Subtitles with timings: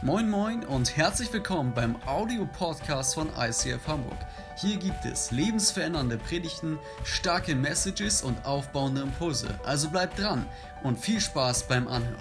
[0.00, 4.16] Moin Moin und herzlich willkommen beim Audio-Podcast von ICF Hamburg.
[4.56, 9.48] Hier gibt es lebensverändernde Predigten, starke Messages und aufbauende Impulse.
[9.64, 10.48] Also bleibt dran
[10.84, 12.14] und viel Spaß beim Anhören.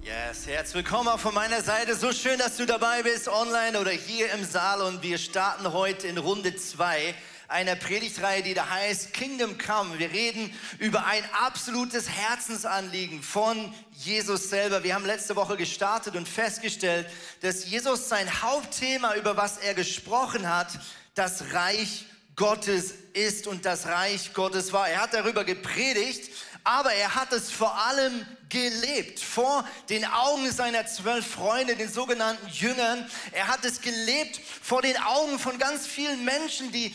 [0.00, 1.94] Yes, herzlich willkommen auch von meiner Seite.
[1.94, 4.80] So schön, dass du dabei bist, online oder hier im Saal.
[4.80, 7.14] Und wir starten heute in Runde 2
[7.48, 9.98] einer Predigtreihe, die da heißt Kingdom Come.
[9.98, 14.82] Wir reden über ein absolutes Herzensanliegen von Jesus selber.
[14.82, 17.08] Wir haben letzte Woche gestartet und festgestellt,
[17.42, 20.78] dass Jesus sein Hauptthema, über was er gesprochen hat,
[21.14, 24.88] das Reich Gottes ist und das Reich Gottes war.
[24.88, 26.30] Er hat darüber gepredigt,
[26.66, 32.46] aber er hat es vor allem gelebt vor den Augen seiner zwölf Freunde, den sogenannten
[32.48, 33.08] Jüngern.
[33.32, 36.94] Er hat es gelebt vor den Augen von ganz vielen Menschen, die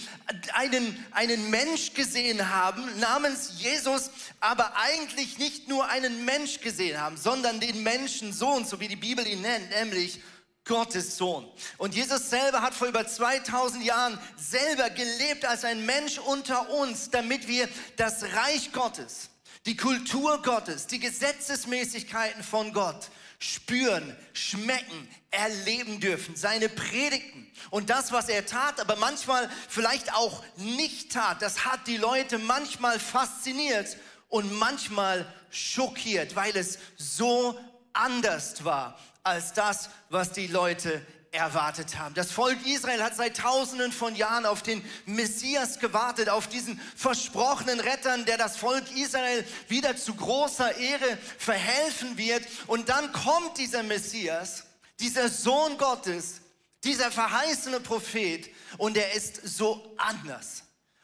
[0.53, 7.15] einen, einen Mensch gesehen haben namens Jesus, aber eigentlich nicht nur einen Mensch gesehen haben,
[7.15, 10.21] sondern den Menschen Sohn, so wie die Bibel ihn nennt, nämlich
[10.65, 11.49] Gottes Sohn.
[11.77, 17.09] Und Jesus selber hat vor über 2000 Jahren selber gelebt als ein Mensch unter uns,
[17.09, 17.67] damit wir
[17.97, 19.31] das Reich Gottes,
[19.65, 26.35] die Kultur Gottes, die Gesetzesmäßigkeiten von Gott spüren, schmecken, erleben dürfen.
[26.35, 31.87] Seine Predigten und das, was er tat, aber manchmal vielleicht auch nicht tat, das hat
[31.87, 33.97] die Leute manchmal fasziniert
[34.29, 37.59] und manchmal schockiert, weil es so
[37.93, 42.13] anders war als das, was die Leute erwartet haben.
[42.13, 47.79] Das Volk Israel hat seit Tausenden von Jahren auf den Messias gewartet, auf diesen versprochenen
[47.79, 52.45] Rettern, der das Volk Israel wieder zu großer Ehre verhelfen wird.
[52.67, 54.65] Und dann kommt dieser Messias,
[54.99, 56.41] dieser Sohn Gottes,
[56.83, 60.63] dieser verheißene Prophet, und er ist so anders.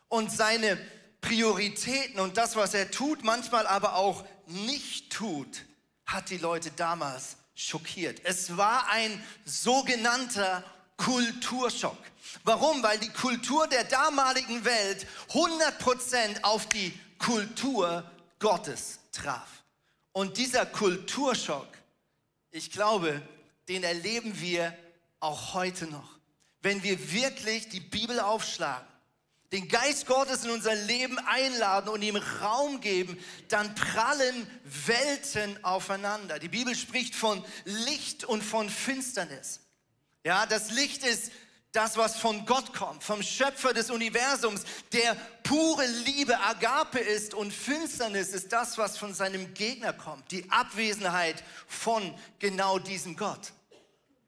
[0.10, 0.78] Und seine
[1.22, 5.66] Prioritäten und das, was er tut, manchmal aber auch nicht tut,
[6.06, 8.22] hat die Leute damals schockiert.
[8.24, 10.64] Es war ein sogenannter
[10.96, 11.98] Kulturschock.
[12.44, 12.82] Warum?
[12.84, 18.10] Weil die Kultur der damaligen Welt 100% auf die Kultur
[18.40, 19.64] Gottes traf.
[20.14, 21.68] Und dieser Kulturschock,
[22.52, 23.22] ich glaube,
[23.68, 24.78] den erleben wir
[25.20, 26.20] auch heute noch.
[26.62, 28.88] Wenn wir wirklich die Bibel aufschlagen
[29.52, 34.48] den Geist Gottes in unser Leben einladen und ihm Raum geben, dann prallen
[34.86, 36.40] Welten aufeinander.
[36.40, 39.62] Die Bibel spricht von Licht und von Finsternis.
[40.26, 41.32] Ja, das Licht ist
[41.72, 47.54] das, was von Gott kommt, vom Schöpfer des Universums, der pure Liebe, Agape ist und
[47.54, 53.54] Finsternis ist das, was von seinem Gegner kommt, die Abwesenheit von genau diesem Gott.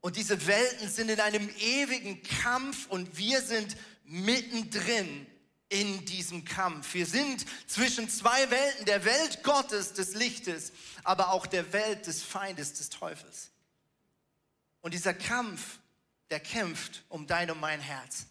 [0.00, 3.76] Und diese Welten sind in einem ewigen Kampf und wir sind
[4.10, 5.26] mittendrin
[5.68, 6.94] in diesem Kampf.
[6.94, 10.72] Wir sind zwischen zwei Welten, der Welt Gottes, des Lichtes,
[11.04, 13.50] aber auch der Welt des Feindes, des Teufels.
[14.80, 15.78] Und dieser Kampf,
[16.30, 18.26] der kämpft um dein und mein Herz.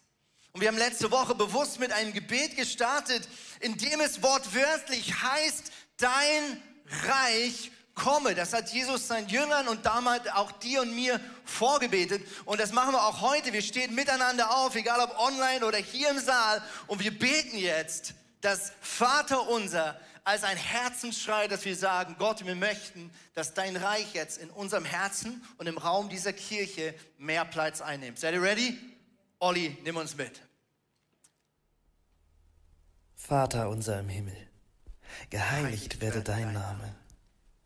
[0.52, 3.26] Und wir haben letzte Woche bewusst mit einem Gebet gestartet,
[3.60, 6.62] in dem es wortwörtlich heißt, dein
[7.06, 8.34] Reich komme.
[8.34, 12.26] Das hat Jesus seinen Jüngern und damals auch dir und mir vorgebetet.
[12.46, 13.52] Und das machen wir auch heute.
[13.52, 16.62] Wir stehen miteinander auf, egal ob online oder hier im Saal.
[16.86, 22.54] Und wir beten jetzt das Vater unser als ein Herzensschrei, dass wir sagen, Gott, wir
[22.54, 27.80] möchten, dass dein Reich jetzt in unserem Herzen und im Raum dieser Kirche mehr Platz
[27.80, 28.18] einnimmt.
[28.18, 28.78] Seid ihr ready?
[29.38, 30.40] Olli, nimm uns mit.
[33.16, 34.36] Vater unser im Himmel,
[35.30, 36.99] geheiligt werde dein Name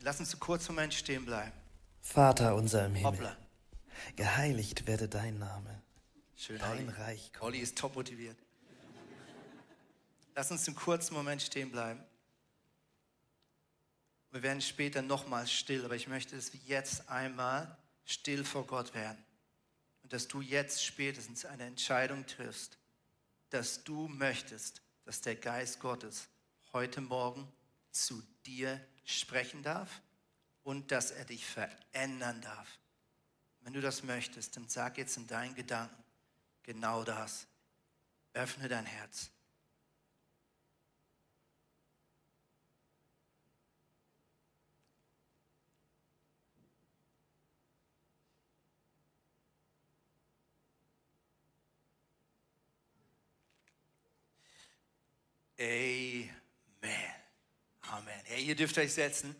[0.00, 1.52] Lass uns kurz Moment stehen bleiben.
[2.00, 3.36] Vater unser im Himmel, Hoppla.
[4.14, 5.82] geheiligt werde dein Name.
[6.36, 6.98] Schön, dein Olli.
[6.98, 7.46] Reich komme.
[7.46, 8.38] Olli ist top motiviert.
[10.34, 12.04] Lass uns einen kurzen Moment stehen bleiben.
[14.30, 18.94] Wir werden später nochmal still, aber ich möchte, dass wir jetzt einmal still vor Gott
[18.94, 19.24] werden.
[20.02, 22.78] Und dass du jetzt spätestens eine Entscheidung triffst,
[23.48, 26.28] dass du möchtest, dass der Geist Gottes
[26.72, 27.50] heute Morgen
[27.90, 30.02] zu dir sprechen darf
[30.64, 32.78] und dass er dich verändern darf.
[33.60, 36.04] Wenn du das möchtest, dann sag jetzt in deinen Gedanken
[36.62, 37.46] genau das.
[38.34, 39.30] Öffne dein Herz.
[55.58, 57.15] Amen.
[57.92, 58.20] Amen.
[58.24, 59.36] Hey, ihr dürft euch setzen.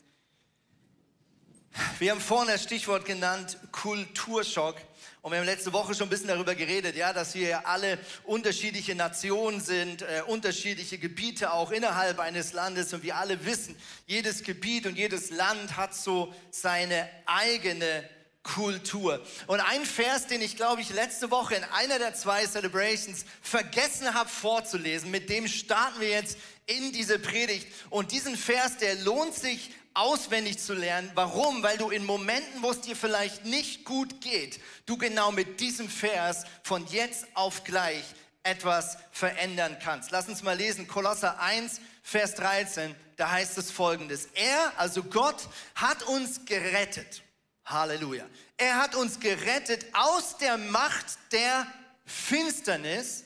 [1.98, 4.76] Wir haben vorhin das Stichwort genannt, Kulturschock.
[5.20, 7.98] Und wir haben letzte Woche schon ein bisschen darüber geredet, ja, dass wir ja alle
[8.22, 12.94] unterschiedliche Nationen sind, äh, unterschiedliche Gebiete auch innerhalb eines Landes.
[12.94, 13.74] Und wir alle wissen,
[14.06, 18.08] jedes Gebiet und jedes Land hat so seine eigene
[18.46, 19.20] Kultur.
[19.48, 24.14] Und ein Vers, den ich glaube ich letzte Woche in einer der zwei Celebrations vergessen
[24.14, 27.66] habe vorzulesen, mit dem starten wir jetzt in diese Predigt.
[27.90, 31.10] Und diesen Vers, der lohnt sich auswendig zu lernen.
[31.14, 31.62] Warum?
[31.62, 35.88] Weil du in Momenten, wo es dir vielleicht nicht gut geht, du genau mit diesem
[35.88, 38.04] Vers von jetzt auf gleich
[38.42, 40.10] etwas verändern kannst.
[40.10, 44.28] Lass uns mal lesen, Kolosser 1, Vers 13, da heißt es folgendes.
[44.34, 47.22] Er, also Gott, hat uns gerettet.
[47.64, 48.24] Halleluja.
[48.56, 51.66] Er hat uns gerettet aus der Macht der
[52.04, 53.24] Finsternis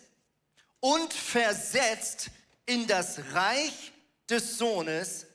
[0.81, 2.31] und versetzt
[2.67, 3.93] in das Reich
[4.29, 5.27] des Sohnes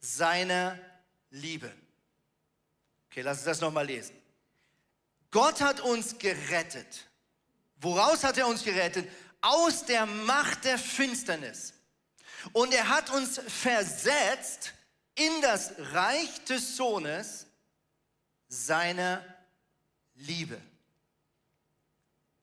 [0.00, 0.78] seiner
[1.30, 1.72] Liebe.
[3.10, 4.14] Okay, lass uns das nochmal lesen.
[5.30, 7.06] Gott hat uns gerettet.
[7.80, 9.08] Woraus hat er uns gerettet?
[9.40, 11.72] Aus der Macht der Finsternis.
[12.52, 14.72] Und er hat uns versetzt
[15.14, 17.46] in das Reich des Sohnes
[18.48, 19.24] seiner
[20.14, 20.60] Liebe.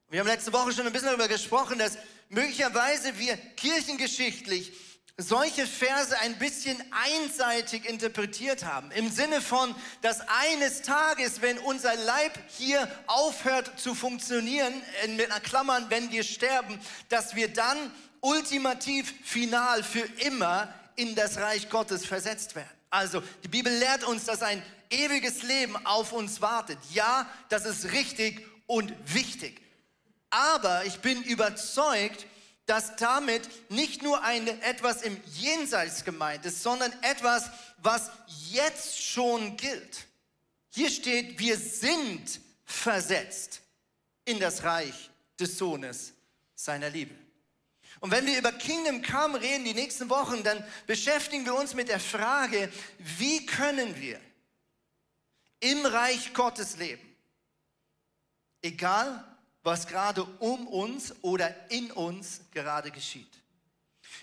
[0.10, 1.98] Wir haben letzte Woche schon ein bisschen darüber gesprochen, dass
[2.29, 4.71] möglicherweise wir kirchengeschichtlich
[5.19, 8.91] solche Verse ein bisschen einseitig interpretiert haben.
[8.91, 15.88] Im Sinne von, dass eines Tages, wenn unser Leib hier aufhört zu funktionieren, einer Klammern,
[15.89, 16.79] wenn wir sterben,
[17.09, 17.77] dass wir dann
[18.21, 22.69] ultimativ, final, für immer in das Reich Gottes versetzt werden.
[22.91, 26.77] Also die Bibel lehrt uns, dass ein ewiges Leben auf uns wartet.
[26.94, 29.62] Ja, das ist richtig und wichtig.
[30.29, 32.25] Aber ich bin überzeugt,
[32.65, 38.12] dass damit nicht nur ein, etwas im Jenseits gemeint ist, sondern etwas, was
[38.50, 40.06] jetzt schon gilt.
[40.71, 43.62] Hier steht, wir sind versetzt
[44.25, 45.09] in das Reich
[45.39, 46.13] des Sohnes
[46.56, 47.15] seiner Liebe.
[48.00, 51.88] Und wenn wir über Kingdom Come reden die nächsten Wochen, dann beschäftigen wir uns mit
[51.88, 54.19] der Frage, wie können wir
[55.62, 57.15] im Reich Gottes leben?
[58.62, 59.24] Egal,
[59.63, 63.27] was gerade um uns oder in uns gerade geschieht.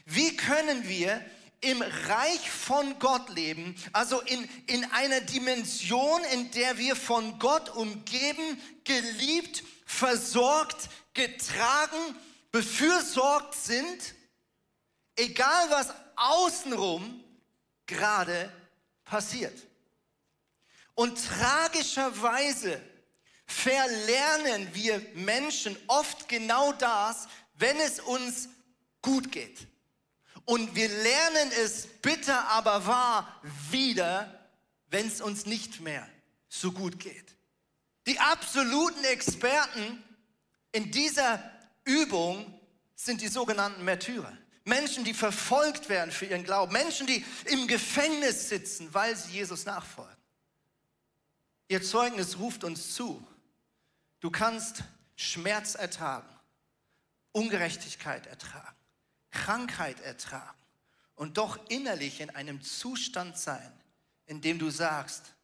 [0.07, 1.25] Wie können wir
[1.61, 7.71] im Reich von Gott leben, also in, in einer Dimension, in der wir von Gott
[7.71, 12.17] umgeben, geliebt, versorgt, getragen,
[12.53, 14.15] befürsorgt sind,
[15.17, 17.25] egal was außenrum
[17.87, 18.53] gerade
[19.05, 19.59] passiert.
[20.95, 22.81] Und tragischerweise
[23.65, 28.51] verlernen wir Menschen oft genau das, wenn es uns
[29.01, 29.67] gut geht.
[30.45, 33.41] Und wir lernen es bitter aber wahr
[33.71, 34.51] wieder,
[34.89, 36.07] wenn es uns nicht mehr
[36.49, 37.25] so gut geht.
[38.07, 40.05] Die absoluten Experten
[40.73, 41.43] in dieser
[41.85, 42.61] Übung
[42.95, 44.37] sind die sogenannten Märtyrer.
[44.65, 46.73] Menschen, die verfolgt werden für ihren Glauben.
[46.73, 50.15] Menschen, die im Gefängnis sitzen, weil sie Jesus nachfolgen.
[51.69, 53.27] Ihr Zeugnis ruft uns zu,
[54.25, 54.83] Du kannst
[55.17, 56.27] Schmerz ertragen,
[57.33, 58.75] Ungerechtigkeit ertragen,
[59.31, 60.57] Krankheit ertragen
[61.15, 63.71] und doch innerlich in einem Zustand sein,
[64.25, 65.35] in dem du sagst,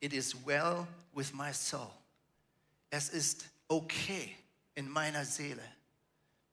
[0.00, 1.90] it is well with my soul.
[2.88, 4.34] Es ist okay
[4.74, 5.70] in meiner Seele.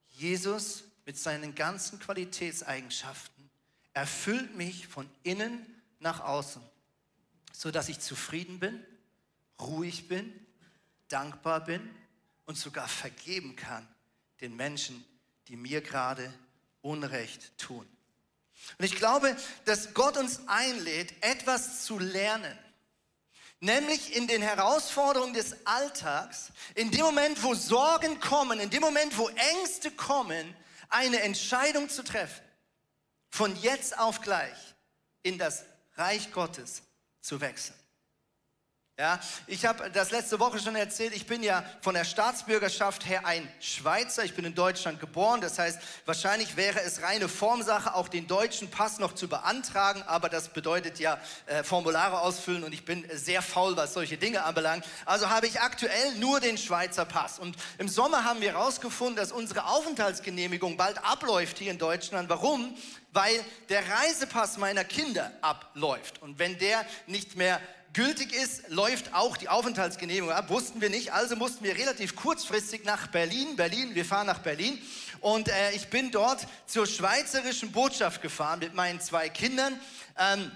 [0.10, 3.50] Jesus mit seinen ganzen Qualitätseigenschaften
[3.94, 6.62] erfüllt mich von innen nach außen,
[7.54, 8.86] so dass ich zufrieden bin,
[9.58, 10.34] ruhig bin
[11.12, 11.96] dankbar bin
[12.46, 13.88] und sogar vergeben kann
[14.42, 15.06] den Menschen,
[15.48, 16.34] die mir gerade
[16.82, 17.88] Unrecht tun.
[18.78, 22.58] Und ich glaube, dass Gott uns einlädt, etwas zu lernen.
[23.60, 29.18] Nämlich in den Herausforderungen des Alltags, in dem Moment, wo Sorgen kommen, in dem Moment,
[29.18, 30.56] wo Ängste kommen,
[30.90, 32.44] eine Entscheidung zu treffen,
[33.30, 34.58] von jetzt auf gleich
[35.22, 35.64] in das
[35.96, 36.82] Reich Gottes
[37.22, 37.78] zu wechseln.
[39.00, 43.26] Ja, ich habe das letzte Woche schon erzählt, ich bin ja von der Staatsbürgerschaft her
[43.26, 48.10] ein Schweizer, ich bin in Deutschland geboren, das heißt, wahrscheinlich wäre es reine Formsache, auch
[48.10, 52.86] den deutschen Pass noch zu beantragen, aber das bedeutet ja äh, Formulare ausfüllen und ich
[52.86, 54.86] bin sehr faul, was solche Dinge anbelangt.
[55.06, 59.32] Also habe ich aktuell nur den Schweizer Pass und im Sommer haben wir herausgefunden, dass
[59.32, 62.30] unsere Aufenthaltsgenehmigung bald abläuft hier in Deutschland.
[62.30, 62.78] Warum?
[63.14, 67.60] Weil der Reisepass meiner Kinder abläuft und wenn der nicht mehr
[67.94, 70.50] gültig ist, läuft auch die Aufenthaltsgenehmigung ab.
[70.50, 73.56] Wussten wir nicht, also mussten wir relativ kurzfristig nach Berlin.
[73.56, 74.82] Berlin, wir fahren nach Berlin.
[75.20, 79.80] Und äh, ich bin dort zur schweizerischen Botschaft gefahren mit meinen zwei Kindern.
[80.18, 80.52] Ähm,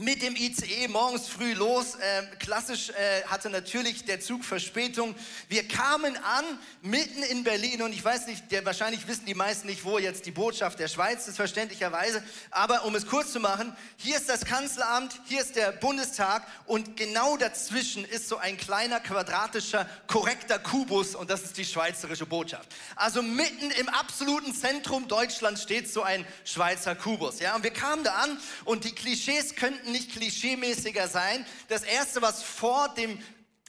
[0.00, 1.96] mit dem ICE morgens früh los.
[1.96, 5.12] Äh, klassisch äh, hatte natürlich der Zug Verspätung.
[5.48, 6.44] Wir kamen an
[6.82, 10.24] mitten in Berlin und ich weiß nicht, der, wahrscheinlich wissen die meisten nicht, wo jetzt
[10.24, 12.22] die Botschaft der Schweiz ist, verständlicherweise.
[12.52, 16.96] Aber um es kurz zu machen, hier ist das Kanzleramt, hier ist der Bundestag und
[16.96, 22.68] genau dazwischen ist so ein kleiner quadratischer, korrekter Kubus und das ist die schweizerische Botschaft.
[22.94, 27.40] Also mitten im absoluten Zentrum Deutschlands steht so ein Schweizer Kubus.
[27.40, 31.44] Ja, und wir kamen da an und die Klischees könnten könnten nicht klischeemäßiger sein.
[31.68, 33.18] Das erste, was vor dem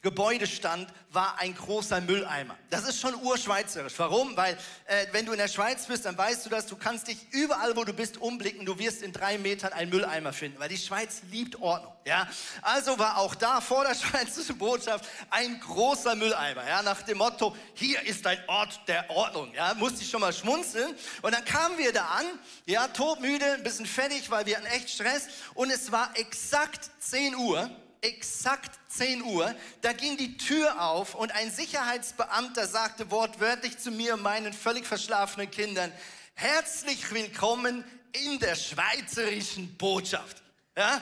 [0.02, 2.56] Gebäude stand, war ein großer Mülleimer.
[2.70, 3.94] Das ist schon urschweizerisch.
[3.98, 4.38] Warum?
[4.38, 7.18] Weil äh, wenn du in der Schweiz bist, dann weißt du das, du kannst dich
[7.32, 8.66] überall, wo du bist, umblicken.
[8.66, 11.92] Du wirst in drei Metern einen Mülleimer finden, weil die Schweiz liebt Ordnung.
[12.06, 12.30] Ja?
[12.62, 16.66] Also war auch da vor der schweizerischen Botschaft ein großer Mülleimer.
[16.68, 16.82] Ja?
[16.82, 19.54] Nach dem Motto, hier ist ein Ort der Ordnung.
[19.54, 19.74] Ja?
[19.74, 20.96] Musste ich schon mal schmunzeln.
[21.22, 22.26] Und dann kamen wir da an,
[22.66, 25.28] ja, todmüde, ein bisschen fertig, weil wir hatten echt Stress.
[25.56, 27.70] Und es war exakt 10 Uhr
[28.02, 34.16] exakt 10 Uhr, da ging die Tür auf und ein Sicherheitsbeamter sagte wortwörtlich zu mir
[34.16, 35.92] und meinen völlig verschlafenen Kindern,
[36.36, 40.42] herzlich willkommen in der schweizerischen Botschaft.
[40.78, 41.02] Ja?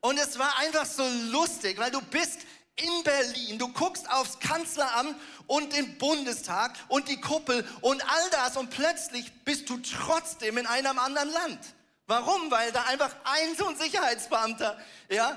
[0.00, 2.40] Und es war einfach so lustig, weil du bist
[2.76, 8.56] in Berlin, du guckst aufs Kanzleramt und den Bundestag und die Kuppel und all das
[8.56, 11.58] und plötzlich bist du trotzdem in einem anderen Land.
[12.06, 12.50] Warum?
[12.50, 15.36] Weil da einfach ein so ein Sicherheitsbeamter, ja,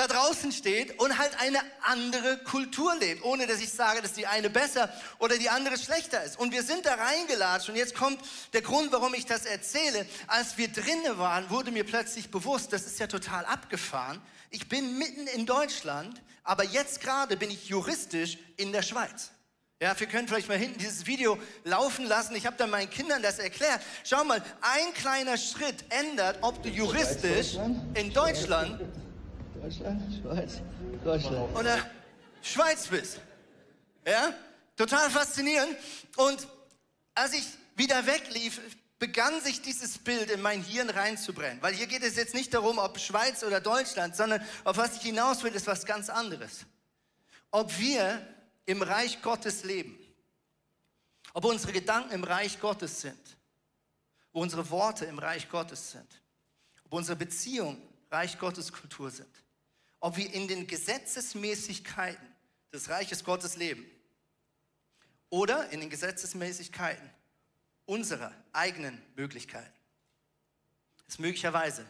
[0.00, 4.26] da draußen steht und halt eine andere Kultur lebt, ohne dass ich sage, dass die
[4.26, 6.38] eine besser oder die andere schlechter ist.
[6.38, 8.18] Und wir sind da reingelatscht und jetzt kommt
[8.54, 10.06] der Grund, warum ich das erzähle.
[10.26, 14.22] Als wir drinnen waren, wurde mir plötzlich bewusst, das ist ja total abgefahren.
[14.48, 19.32] Ich bin mitten in Deutschland, aber jetzt gerade bin ich juristisch in der Schweiz.
[19.82, 22.34] Ja, wir können vielleicht mal hinten dieses Video laufen lassen.
[22.36, 23.82] Ich habe dann meinen Kindern das erklärt.
[24.04, 27.56] Schau mal, ein kleiner Schritt ändert, ob du juristisch
[27.94, 28.80] in Deutschland
[29.62, 30.60] Deutschland, Schweiz,
[31.04, 31.56] Deutschland.
[31.56, 31.90] Oder
[32.40, 33.20] Schweiz bist.
[34.06, 34.32] Ja?
[34.76, 35.76] Total faszinierend.
[36.16, 36.48] Und
[37.14, 37.44] als ich
[37.76, 38.60] wieder weglief,
[38.98, 41.60] begann sich dieses Bild in mein Hirn reinzubrennen.
[41.60, 45.02] Weil hier geht es jetzt nicht darum, ob Schweiz oder Deutschland, sondern auf was ich
[45.02, 46.64] hinaus will, ist was ganz anderes.
[47.50, 48.26] Ob wir
[48.64, 49.98] im Reich Gottes leben,
[51.34, 53.36] ob unsere Gedanken im Reich Gottes sind,
[54.32, 56.22] wo unsere Worte im Reich Gottes sind,
[56.84, 59.28] ob unsere Beziehungen Reich Gottes Kultur sind
[60.00, 62.26] ob wir in den Gesetzesmäßigkeiten
[62.72, 63.84] des Reiches Gottes leben
[65.28, 67.08] oder in den Gesetzesmäßigkeiten
[67.84, 69.72] unserer eigenen Möglichkeiten.
[71.06, 71.84] ist möglicherweise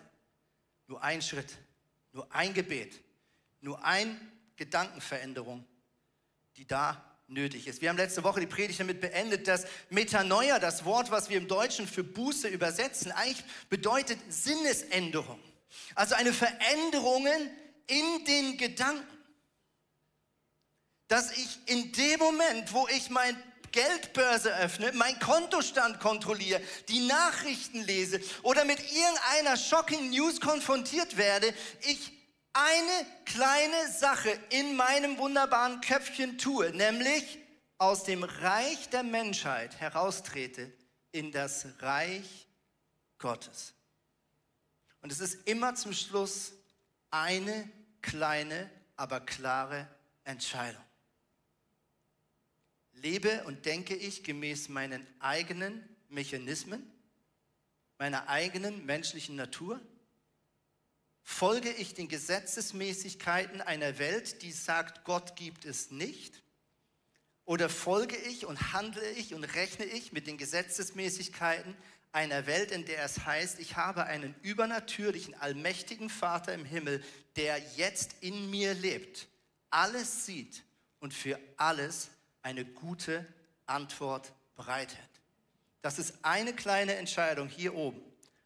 [0.86, 1.58] nur ein Schritt,
[2.12, 3.00] nur ein Gebet,
[3.60, 4.18] nur eine
[4.56, 5.64] Gedankenveränderung,
[6.56, 7.80] die da nötig ist.
[7.80, 11.46] Wir haben letzte Woche die Predigt damit beendet, dass Metanoia, das Wort, was wir im
[11.46, 15.38] Deutschen für Buße übersetzen, eigentlich bedeutet Sinnesänderung.
[15.94, 17.26] Also eine Veränderung
[17.90, 19.06] in den Gedanken,
[21.08, 23.36] dass ich in dem Moment, wo ich mein
[23.72, 31.52] Geldbörse öffne, mein Kontostand kontrolliere, die Nachrichten lese oder mit irgendeiner shocking News konfrontiert werde,
[31.82, 32.12] ich
[32.52, 37.38] eine kleine Sache in meinem wunderbaren Köpfchen tue, nämlich
[37.78, 40.72] aus dem Reich der Menschheit heraustrete
[41.12, 42.48] in das Reich
[43.18, 43.74] Gottes.
[45.00, 46.52] Und es ist immer zum Schluss
[47.10, 47.70] eine
[48.02, 49.88] kleine, aber klare
[50.24, 50.84] Entscheidung.
[52.92, 56.90] Lebe und denke ich gemäß meinen eigenen Mechanismen,
[57.98, 59.80] meiner eigenen menschlichen Natur?
[61.22, 66.42] Folge ich den Gesetzesmäßigkeiten einer Welt, die sagt, Gott gibt es nicht?
[67.44, 71.76] Oder folge ich und handle ich und rechne ich mit den Gesetzesmäßigkeiten
[72.12, 77.02] einer Welt, in der es heißt, ich habe einen übernatürlichen, allmächtigen Vater im Himmel,
[77.36, 79.28] der jetzt in mir lebt,
[79.70, 80.64] alles sieht
[80.98, 82.10] und für alles
[82.42, 83.26] eine gute
[83.66, 85.08] Antwort bereithält.
[85.82, 88.02] Das ist eine kleine Entscheidung hier oben,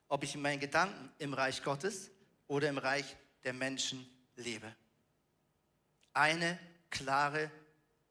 [0.09, 2.11] ob ich in meinen Gedanken im Reich Gottes
[2.47, 4.06] oder im Reich der Menschen
[4.37, 4.75] lebe.
[6.12, 6.59] Eine
[6.90, 7.50] klare,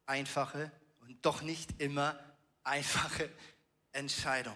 [0.06, 2.20] einfache und doch nicht immer
[2.64, 3.30] einfache
[3.94, 4.56] Entscheidung.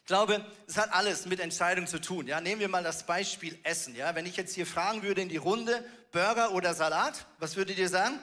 [0.00, 2.26] Ich glaube, es hat alles mit Entscheidung zu tun.
[2.26, 3.94] Ja, nehmen wir mal das Beispiel Essen.
[3.94, 7.78] Ja, wenn ich jetzt hier fragen würde in die Runde, Burger oder Salat, was würdet
[7.78, 8.18] ihr sagen?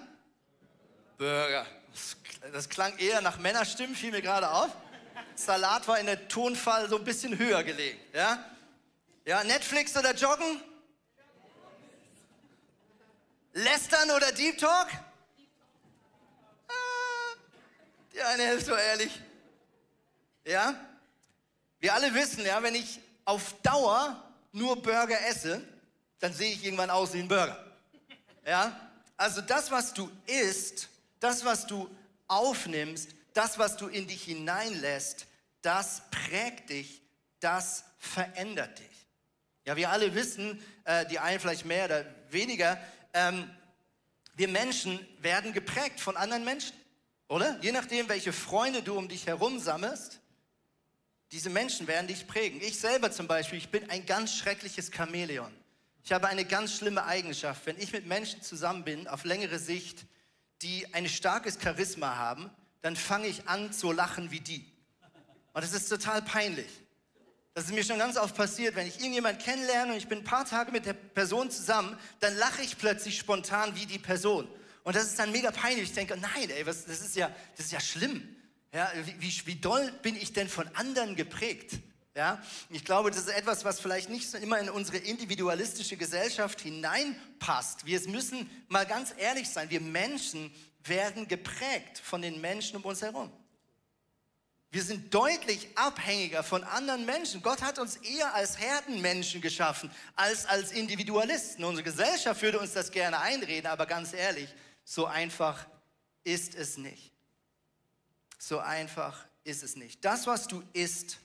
[1.18, 1.66] Burger.
[2.52, 4.70] Das klang eher nach Männerstimmen, fiel mir gerade auf.
[5.36, 8.00] Salat war in der Tonfall so ein bisschen höher gelegen.
[8.14, 8.44] Ja,
[9.26, 10.62] ja Netflix oder Joggen?
[13.54, 14.88] Lästern oder Deep Talk?
[16.68, 16.74] Ah,
[18.14, 19.20] die eine Hälfte war ehrlich.
[20.46, 20.76] Ja?
[21.80, 25.62] Wir alle wissen, ja, wenn ich auf Dauer nur Burger esse,
[26.20, 27.64] dann sehe ich irgendwann aus wie ein Burger.
[28.46, 28.90] Ja?
[29.16, 31.90] Also das, was du isst, das, was du
[32.28, 35.28] aufnimmst, das, was du in dich hineinlässt,
[35.62, 37.02] das prägt dich,
[37.40, 39.08] das verändert dich.
[39.66, 42.80] Ja, wir alle wissen, äh, die einen vielleicht mehr oder weniger,
[43.14, 43.50] ähm,
[44.36, 46.74] wir Menschen werden geprägt von anderen Menschen,
[47.28, 47.60] oder?
[47.62, 50.20] Je nachdem, welche Freunde du um dich herum sammelst,
[51.32, 52.62] diese Menschen werden dich prägen.
[52.62, 55.54] Ich selber zum Beispiel, ich bin ein ganz schreckliches Chamäleon.
[56.04, 57.66] Ich habe eine ganz schlimme Eigenschaft.
[57.66, 60.06] Wenn ich mit Menschen zusammen bin, auf längere Sicht,
[60.62, 62.50] die ein starkes Charisma haben,
[62.82, 64.66] dann fange ich an zu lachen wie die.
[65.54, 66.70] Und das ist total peinlich.
[67.54, 70.24] Das ist mir schon ganz oft passiert, wenn ich irgendjemanden kennenlerne und ich bin ein
[70.24, 74.48] paar Tage mit der Person zusammen, dann lache ich plötzlich spontan wie die Person.
[74.84, 75.90] Und das ist dann mega peinlich.
[75.90, 78.34] Ich denke, nein, ey, was, das, ist ja, das ist ja schlimm.
[78.74, 81.80] Ja, wie, wie, doll bin ich denn von anderen geprägt?
[82.16, 86.62] Ja, ich glaube, das ist etwas, was vielleicht nicht so immer in unsere individualistische Gesellschaft
[86.62, 87.86] hineinpasst.
[87.86, 89.70] Wir müssen mal ganz ehrlich sein.
[89.70, 90.52] Wir Menschen
[90.84, 93.32] werden geprägt von den Menschen um uns herum.
[94.72, 97.42] Wir sind deutlich abhängiger von anderen Menschen.
[97.42, 101.64] Gott hat uns eher als Herdenmenschen geschaffen, als als Individualisten.
[101.64, 104.50] Unsere Gesellschaft würde uns das gerne einreden, aber ganz ehrlich,
[104.84, 105.66] so einfach
[106.24, 107.17] ist es nicht.
[108.48, 110.06] So einfach ist es nicht.
[110.06, 111.18] Das, was du isst,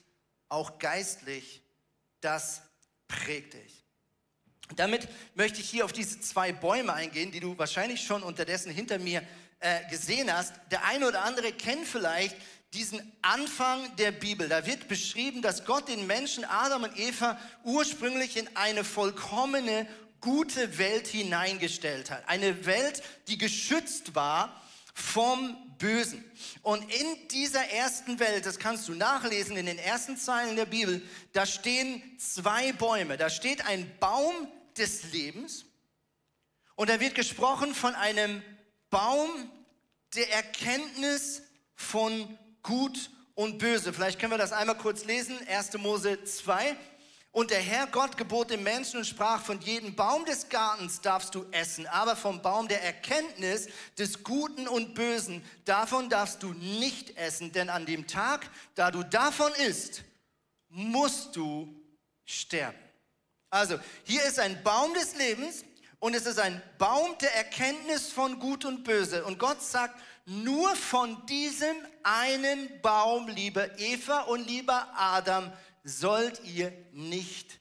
[0.49, 1.61] auch geistlich,
[2.19, 2.63] das
[3.07, 3.85] prägt dich.
[4.75, 8.99] Damit möchte ich hier auf diese zwei Bäume eingehen, die du wahrscheinlich schon unterdessen hinter
[8.99, 9.25] mir
[9.61, 10.53] äh, gesehen hast.
[10.69, 12.35] Der eine oder andere kennt vielleicht
[12.73, 14.49] diesen Anfang der Bibel.
[14.49, 19.87] Da wird beschrieben, dass Gott den Menschen Adam und Eva ursprünglich in eine vollkommene,
[20.19, 22.27] gute Welt hineingestellt hat.
[22.27, 24.61] Eine Welt, die geschützt war
[24.93, 26.23] vom Bösen.
[26.61, 31.01] Und in dieser ersten Welt, das kannst du nachlesen in den ersten Zeilen der Bibel,
[31.33, 33.17] da stehen zwei Bäume.
[33.17, 34.33] Da steht ein Baum
[34.77, 35.65] des Lebens
[36.75, 38.41] und da wird gesprochen von einem
[38.89, 39.29] Baum
[40.15, 41.41] der Erkenntnis
[41.75, 43.93] von Gut und Böse.
[43.93, 45.37] Vielleicht können wir das einmal kurz lesen.
[45.47, 45.73] 1.
[45.79, 46.75] Mose 2.
[47.33, 51.33] Und der Herr Gott gebot dem Menschen und sprach, von jedem Baum des Gartens darfst
[51.33, 53.67] du essen, aber vom Baum der Erkenntnis
[53.97, 59.01] des Guten und Bösen, davon darfst du nicht essen, denn an dem Tag, da du
[59.01, 60.03] davon isst,
[60.69, 61.73] musst du
[62.23, 62.77] sterben.
[63.49, 65.65] Also, hier ist ein Baum des Lebens
[65.97, 69.25] und es ist ein Baum der Erkenntnis von Gut und Böse.
[69.25, 75.51] Und Gott sagt, nur von diesem einen Baum, liebe Eva und lieber Adam,
[75.83, 77.59] sollt ihr nicht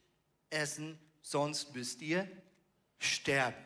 [0.51, 2.29] essen, sonst müsst ihr
[2.99, 3.57] sterben.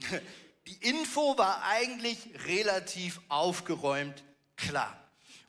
[0.66, 4.24] Die Info war eigentlich relativ aufgeräumt
[4.56, 5.00] klar.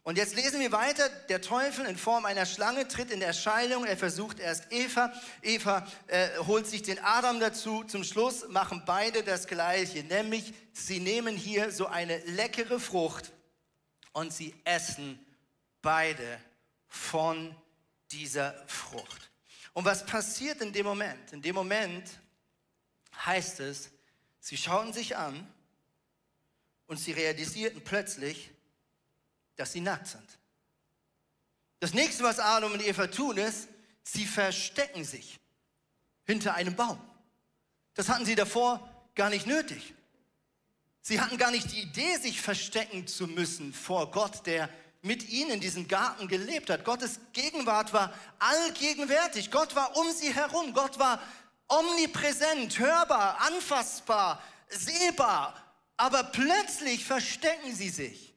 [0.04, 1.10] Und jetzt lesen wir weiter.
[1.28, 3.84] Der Teufel in Form einer Schlange tritt in Erscheinung.
[3.84, 5.12] Er versucht erst Eva.
[5.42, 7.84] Eva äh, holt sich den Adam dazu.
[7.84, 10.04] Zum Schluss machen beide das Gleiche.
[10.04, 13.34] Nämlich, sie nehmen hier so eine leckere Frucht
[14.14, 15.20] und sie essen
[15.82, 16.40] beide
[16.88, 17.54] von
[18.12, 19.30] dieser Frucht.
[19.74, 21.34] Und was passiert in dem Moment?
[21.34, 22.10] In dem Moment
[23.26, 23.92] heißt es,
[24.40, 25.48] sie schauen sich an
[26.88, 28.52] und sie realisierten plötzlich,
[29.56, 30.40] dass sie nackt sind.
[31.80, 33.68] Das nächste, was Adam und Eva tun, ist,
[34.04, 35.40] sie verstecken sich
[36.26, 37.00] hinter einem Baum.
[37.94, 39.94] Das hatten sie davor gar nicht nötig.
[41.02, 44.70] Sie hatten gar nicht die Idee, sich verstecken zu müssen vor Gott, der
[45.08, 46.86] mit ihnen in diesem Garten gelebt hat.
[46.86, 49.50] Gottes Gegenwart war allgegenwärtig.
[49.50, 50.74] Gott war um sie herum.
[50.74, 51.22] Gott war
[51.68, 55.56] omnipräsent, hörbar, anfassbar, sehbar.
[55.98, 58.36] Aber plötzlich verstecken sie sich.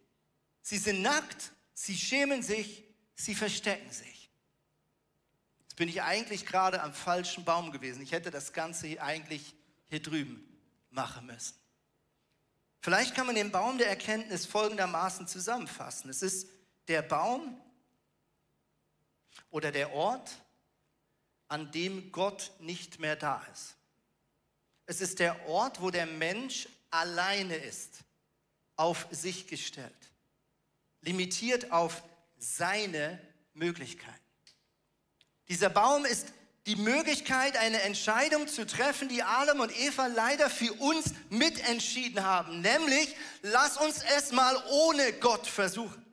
[0.63, 4.31] Sie sind nackt, sie schämen sich, sie verstecken sich.
[5.63, 8.03] Jetzt bin ich eigentlich gerade am falschen Baum gewesen.
[8.03, 9.55] Ich hätte das Ganze eigentlich
[9.89, 10.47] hier drüben
[10.91, 11.55] machen müssen.
[12.81, 16.09] Vielleicht kann man den Baum der Erkenntnis folgendermaßen zusammenfassen.
[16.09, 16.49] Es ist
[16.90, 17.57] der Baum
[19.50, 20.31] oder der Ort,
[21.48, 23.76] an dem Gott nicht mehr da ist.
[24.87, 28.00] Es ist der Ort, wo der Mensch alleine ist,
[28.74, 29.92] auf sich gestellt,
[31.00, 32.03] limitiert auf
[32.38, 33.20] seine
[33.55, 34.18] Möglichkeiten.
[35.48, 36.33] Dieser Baum ist
[36.66, 42.61] die Möglichkeit, eine Entscheidung zu treffen, die Adam und Eva leider für uns mitentschieden haben.
[42.61, 46.10] Nämlich, lass uns es mal ohne Gott versuchen.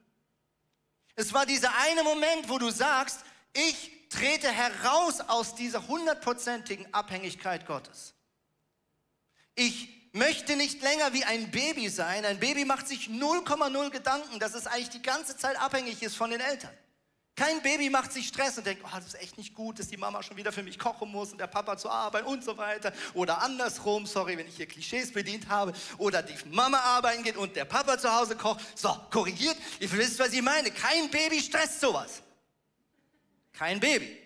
[1.17, 7.65] Es war dieser eine Moment, wo du sagst, ich trete heraus aus dieser hundertprozentigen Abhängigkeit
[7.65, 8.13] Gottes.
[9.55, 12.23] Ich möchte nicht länger wie ein Baby sein.
[12.23, 16.29] Ein Baby macht sich 0,0 Gedanken, dass es eigentlich die ganze Zeit abhängig ist von
[16.29, 16.75] den Eltern.
[17.37, 19.95] Kein Baby macht sich Stress und denkt, oh, das ist echt nicht gut, dass die
[19.95, 22.91] Mama schon wieder für mich kochen muss und der Papa zur Arbeit und so weiter.
[23.13, 25.71] Oder andersrum, sorry, wenn ich hier Klischees bedient habe.
[25.99, 28.65] Oder die Mama arbeiten geht und der Papa zu Hause kocht.
[28.75, 29.55] So, korrigiert.
[29.79, 30.71] Ihr wisst, was ich meine.
[30.71, 32.23] Kein Baby stresst sowas.
[33.53, 34.17] Kein Baby.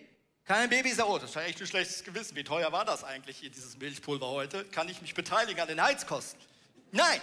[0.46, 2.34] Kein Baby sagt, oh, das ja echt ein schlechtes Gewissen.
[2.34, 4.64] Wie teuer war das eigentlich hier, dieses Milchpulver heute?
[4.64, 6.40] Kann ich mich beteiligen an den Heizkosten?
[6.92, 7.20] Nein.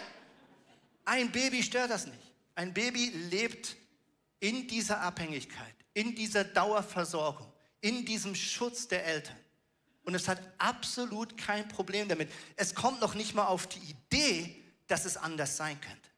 [1.05, 2.31] Ein Baby stört das nicht.
[2.53, 3.75] Ein Baby lebt
[4.39, 9.37] in dieser Abhängigkeit in dieser Dauerversorgung, in diesem Schutz der Eltern.
[10.03, 12.31] Und es hat absolut kein Problem damit.
[12.55, 16.09] Es kommt noch nicht mal auf die Idee, dass es anders sein könnte.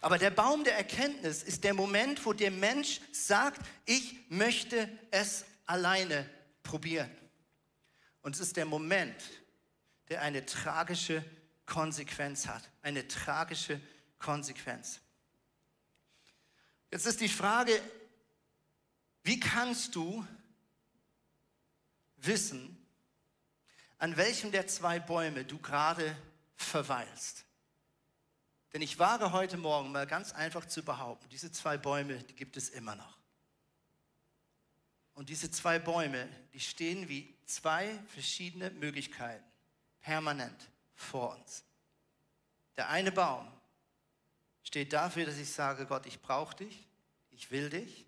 [0.00, 5.44] Aber der Baum der Erkenntnis ist der Moment, wo der Mensch sagt, ich möchte es
[5.66, 6.28] alleine
[6.62, 7.10] probieren.
[8.22, 9.22] Und es ist der Moment,
[10.08, 11.24] der eine tragische
[11.64, 12.62] Konsequenz hat.
[12.82, 13.80] Eine tragische
[14.18, 15.00] Konsequenz.
[16.90, 17.80] Jetzt ist die Frage,
[19.26, 20.24] wie kannst du
[22.18, 22.76] wissen,
[23.98, 26.16] an welchem der zwei Bäume du gerade
[26.54, 27.44] verweilst?
[28.72, 32.56] Denn ich wage heute Morgen mal ganz einfach zu behaupten, diese zwei Bäume, die gibt
[32.56, 33.18] es immer noch.
[35.14, 39.44] Und diese zwei Bäume, die stehen wie zwei verschiedene Möglichkeiten
[40.02, 41.64] permanent vor uns.
[42.76, 43.50] Der eine Baum
[44.62, 46.86] steht dafür, dass ich sage, Gott, ich brauche dich,
[47.30, 48.06] ich will dich,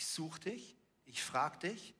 [0.00, 1.94] ich suche dich, ich frage dich.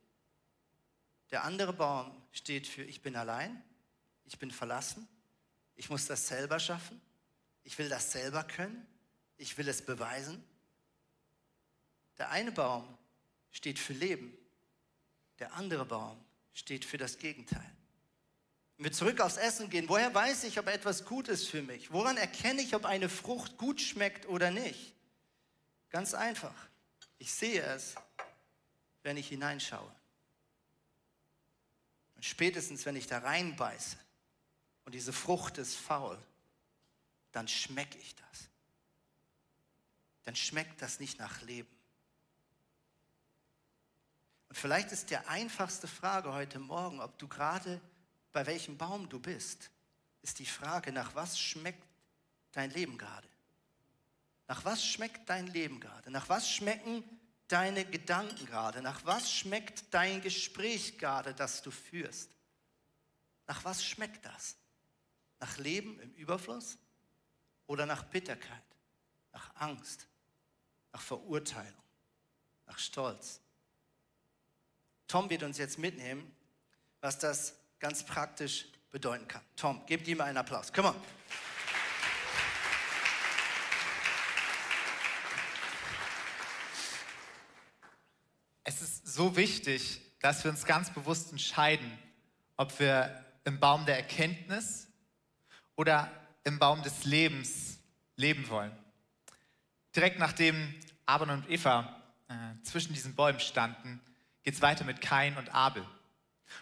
[1.31, 3.63] Der andere Baum steht für, ich bin allein,
[4.25, 5.07] ich bin verlassen,
[5.77, 6.99] ich muss das selber schaffen,
[7.63, 8.87] ich will das selber können,
[9.37, 10.43] ich will es beweisen.
[12.17, 12.97] Der eine Baum
[13.51, 14.33] steht für Leben,
[15.39, 17.71] der andere Baum steht für das Gegenteil.
[18.79, 21.93] Wenn wir zurück aufs Essen gehen, woher weiß ich, ob etwas gut ist für mich?
[21.93, 24.95] Woran erkenne ich, ob eine Frucht gut schmeckt oder nicht?
[25.91, 26.70] Ganz einfach.
[27.21, 27.95] Ich sehe es,
[29.03, 29.95] wenn ich hineinschaue.
[32.17, 33.99] Und spätestens, wenn ich da reinbeiße
[34.87, 36.19] und diese Frucht ist faul,
[37.33, 38.49] dann schmecke ich das.
[40.25, 41.71] Dann schmeckt das nicht nach Leben.
[44.49, 47.81] Und vielleicht ist die einfachste Frage heute Morgen, ob du gerade
[48.33, 49.71] bei welchem Baum du bist,
[50.23, 51.87] ist die Frage, nach was schmeckt
[52.53, 53.29] dein Leben gerade?
[54.51, 56.11] Nach was schmeckt dein Leben gerade?
[56.11, 57.05] Nach was schmecken
[57.47, 58.83] deine Gedanken gerade?
[58.83, 62.33] Nach was schmeckt dein Gespräch gerade, das du führst?
[63.47, 64.57] Nach was schmeckt das?
[65.39, 66.79] Nach Leben im Überfluss
[67.69, 68.65] oder nach Bitterkeit,
[69.31, 70.09] nach Angst,
[70.93, 71.85] nach Verurteilung,
[72.67, 73.39] nach Stolz?
[75.07, 76.29] Tom wird uns jetzt mitnehmen,
[77.01, 79.43] was das ganz praktisch bedeuten kann.
[79.55, 80.73] Tom, gebt ihm einen Applaus.
[80.73, 80.97] Komm on.
[89.15, 91.91] So wichtig, dass wir uns ganz bewusst entscheiden,
[92.57, 94.87] ob wir im Baum der Erkenntnis
[95.77, 96.11] oder
[96.45, 97.79] im Baum des Lebens
[98.17, 98.73] leben wollen.
[99.97, 100.75] Direkt nachdem
[101.07, 104.01] Adam und Eva äh, zwischen diesen Bäumen standen,
[104.43, 105.85] geht es weiter mit Kain und Abel.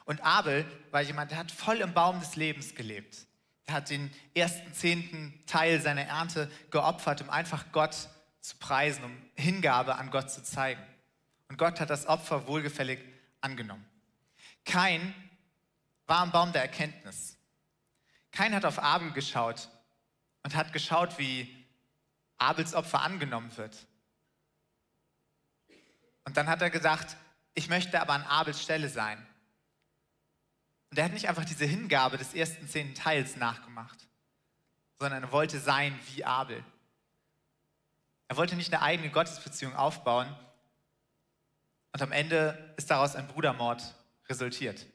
[0.05, 3.27] Und Abel war jemand, der hat voll im Baum des Lebens gelebt.
[3.67, 7.95] Er hat den ersten zehnten Teil seiner Ernte geopfert, um einfach Gott
[8.41, 10.83] zu preisen, um Hingabe an Gott zu zeigen.
[11.49, 13.01] Und Gott hat das Opfer wohlgefällig
[13.41, 13.85] angenommen.
[14.65, 15.15] Kein
[16.07, 17.37] war am Baum der Erkenntnis.
[18.31, 19.69] Kein hat auf Abel geschaut
[20.43, 21.67] und hat geschaut, wie
[22.37, 23.87] Abels Opfer angenommen wird.
[26.25, 27.17] Und dann hat er gesagt,
[27.55, 29.27] ich möchte aber an Abels Stelle sein.
[30.91, 34.07] Und er hat nicht einfach diese Hingabe des ersten zehnten Teils nachgemacht,
[34.99, 36.65] sondern er wollte sein wie Abel.
[38.29, 40.35] Er wollte nicht eine eigene Gottesbeziehung aufbauen,
[41.99, 43.83] und am Ende ist daraus ein Brudermord
[44.29, 44.87] resultiert.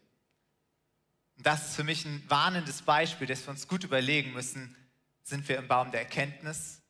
[1.36, 4.74] Und das ist für mich ein warnendes Beispiel, dass wir uns gut überlegen müssen,
[5.22, 6.82] sind wir im Baum der Erkenntnis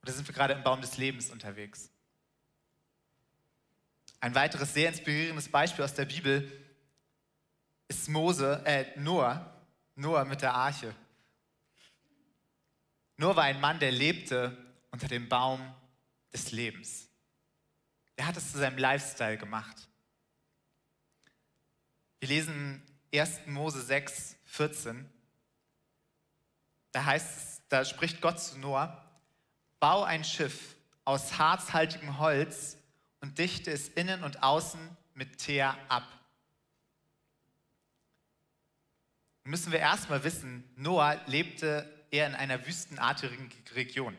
[0.00, 1.90] oder sind wir gerade im Baum des Lebens unterwegs?
[4.20, 6.50] Ein weiteres sehr inspirierendes Beispiel aus der Bibel
[7.88, 9.54] ist Mose, äh, Noah,
[9.96, 10.94] Noah mit der Arche.
[13.18, 14.56] Noah war ein Mann, der lebte
[14.92, 15.60] unter dem Baum
[16.32, 17.05] des Lebens.
[18.16, 19.76] Er hat es zu seinem Lifestyle gemacht.
[22.18, 22.82] Wir lesen
[23.14, 23.46] 1.
[23.46, 25.08] Mose 6, 14.
[26.92, 29.04] Da heißt es, da spricht Gott zu Noah,
[29.80, 32.78] bau ein Schiff aus harzhaltigem Holz
[33.20, 34.80] und dichte es innen und außen
[35.14, 36.04] mit Teer ab.
[39.44, 44.16] Müssen wir erstmal wissen, Noah lebte eher in einer wüstenartigen Region.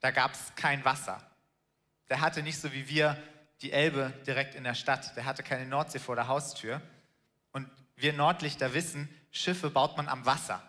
[0.00, 1.20] Da gab es kein Wasser.
[2.08, 3.16] Der hatte nicht so wie wir
[3.62, 5.16] die Elbe direkt in der Stadt.
[5.16, 6.80] Der hatte keine Nordsee vor der Haustür.
[7.52, 10.62] Und wir Nordlichter wissen, Schiffe baut man am Wasser.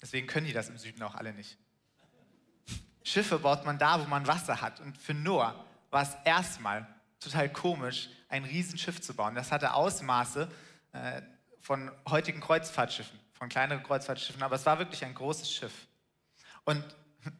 [0.00, 1.58] Deswegen können die das im Süden auch alle nicht.
[3.02, 4.80] Schiffe baut man da, wo man Wasser hat.
[4.80, 6.86] Und für Noah war es erstmal
[7.20, 9.34] total komisch, ein Riesenschiff zu bauen.
[9.34, 10.50] Das hatte Ausmaße
[10.92, 11.22] äh,
[11.60, 15.86] von heutigen Kreuzfahrtschiffen, von kleineren Kreuzfahrtschiffen, aber es war wirklich ein großes Schiff.
[16.64, 16.84] Und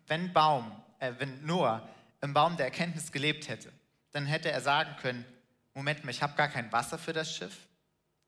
[0.07, 1.87] wenn Baum, äh, wenn Noah
[2.25, 3.73] im Baum der Erkenntnis gelebt hätte,
[4.13, 5.25] dann hätte er sagen können,
[5.75, 7.55] Moment mal, ich habe gar kein Wasser für das Schiff,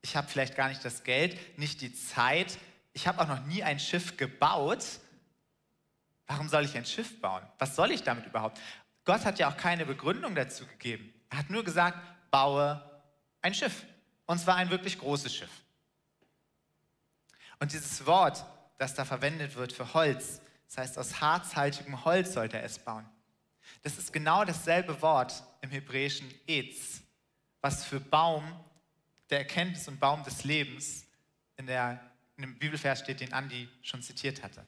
[0.02, 2.58] ich habe vielleicht gar nicht das Geld, nicht die Zeit,
[2.92, 4.84] ich habe auch noch nie ein Schiff gebaut.
[6.26, 7.42] Warum soll ich ein Schiff bauen?
[7.58, 8.60] Was soll ich damit überhaupt?
[9.04, 11.12] Gott hat ja auch keine Begründung dazu gegeben.
[11.30, 11.98] Er hat nur gesagt,
[12.30, 12.82] baue
[13.42, 13.84] ein Schiff.
[14.26, 15.50] Und zwar ein wirklich großes Schiff.
[17.60, 18.44] Und dieses Wort,
[18.78, 23.06] das da verwendet wird für Holz, das heißt, aus harzhaltigem Holz sollte er es bauen.
[23.82, 27.02] Das ist genau dasselbe Wort im Hebräischen Etz,
[27.60, 28.44] was für Baum
[29.30, 31.04] der Erkenntnis und Baum des Lebens
[31.56, 32.00] in, der,
[32.36, 34.66] in dem Bibelvers steht, den Andi schon zitiert hatte.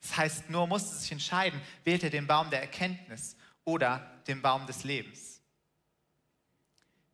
[0.00, 4.66] Das heißt, Noah musste sich entscheiden, wählt er den Baum der Erkenntnis oder den Baum
[4.66, 5.40] des Lebens.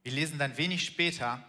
[0.03, 1.45] Wir lesen dann wenig später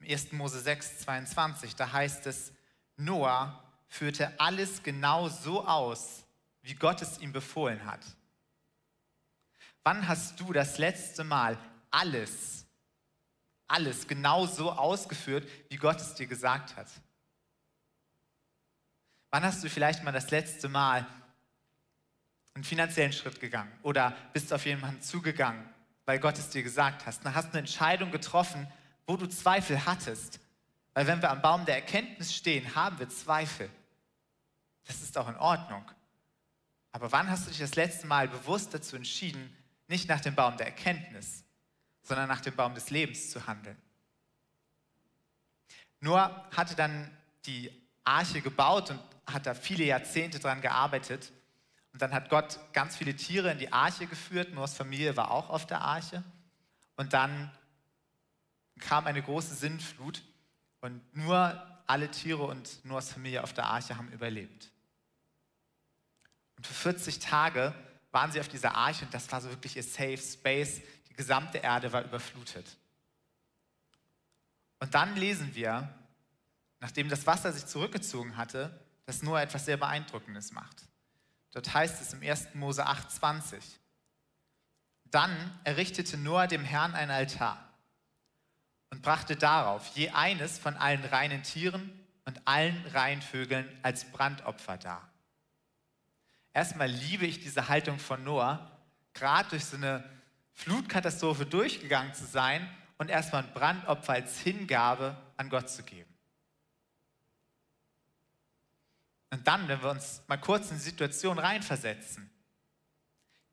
[0.00, 0.32] im 1.
[0.32, 2.52] Mose 6, 22, da heißt es,
[2.96, 6.24] Noah führte alles genau so aus,
[6.62, 8.00] wie Gott es ihm befohlen hat.
[9.84, 11.58] Wann hast du das letzte Mal
[11.90, 12.66] alles,
[13.68, 16.88] alles genau so ausgeführt, wie Gott es dir gesagt hat?
[19.30, 21.06] Wann hast du vielleicht mal das letzte Mal
[22.54, 25.68] einen finanziellen Schritt gegangen oder bist auf jemanden zugegangen,
[26.06, 27.24] weil Gott es dir gesagt hat?
[27.24, 28.66] Dann hast du eine Entscheidung getroffen,
[29.06, 30.40] wo du Zweifel hattest.
[30.94, 33.68] Weil wenn wir am Baum der Erkenntnis stehen, haben wir Zweifel.
[34.84, 35.84] Das ist auch in Ordnung.
[36.92, 39.54] Aber wann hast du dich das letzte Mal bewusst dazu entschieden,
[39.86, 41.44] nicht nach dem Baum der Erkenntnis,
[42.02, 43.76] sondern nach dem Baum des Lebens zu handeln?
[46.00, 46.20] Nur
[46.54, 47.10] hatte dann
[47.46, 47.70] die
[48.04, 51.32] Arche gebaut und hat da viele Jahrzehnte dran gearbeitet.
[51.92, 54.52] Und dann hat Gott ganz viele Tiere in die Arche geführt.
[54.52, 56.22] Noahs Familie war auch auf der Arche.
[56.96, 57.50] Und dann
[58.80, 60.22] kam eine große Sintflut
[60.80, 64.70] und nur alle Tiere und Noahs Familie auf der Arche haben überlebt.
[66.56, 67.74] Und für 40 Tage
[68.14, 70.80] waren sie auf dieser Arche und das war so wirklich ihr Safe Space.
[71.08, 72.64] Die gesamte Erde war überflutet.
[74.78, 75.92] Und dann lesen wir,
[76.80, 80.84] nachdem das Wasser sich zurückgezogen hatte, dass Noah etwas sehr Beeindruckendes macht.
[81.52, 82.54] Dort heißt es im 1.
[82.54, 83.60] Mose 8,20.
[85.06, 87.68] Dann errichtete Noah dem Herrn ein Altar
[88.90, 91.90] und brachte darauf je eines von allen reinen Tieren
[92.24, 95.13] und allen reinen Vögeln als Brandopfer dar.
[96.54, 98.70] Erstmal liebe ich diese Haltung von Noah,
[99.12, 100.08] gerade durch so eine
[100.52, 106.14] Flutkatastrophe durchgegangen zu sein und erstmal ein Brandopfer als Hingabe an Gott zu geben.
[109.30, 112.30] Und dann, wenn wir uns mal kurz in die Situation reinversetzen,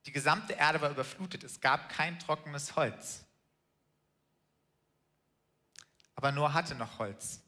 [0.05, 3.25] die gesamte Erde war überflutet, es gab kein trockenes Holz.
[6.13, 7.41] Aber Noah hatte noch Holz.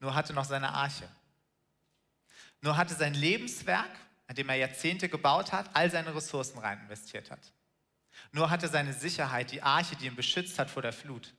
[0.00, 1.08] Noah hatte noch seine Arche.
[2.60, 3.90] Noah hatte sein Lebenswerk,
[4.30, 7.52] an dem er Jahrzehnte gebaut hat, all seine Ressourcen rein investiert hat.
[8.30, 11.34] Noah hatte seine Sicherheit, die Arche, die ihn beschützt hat vor der Flut.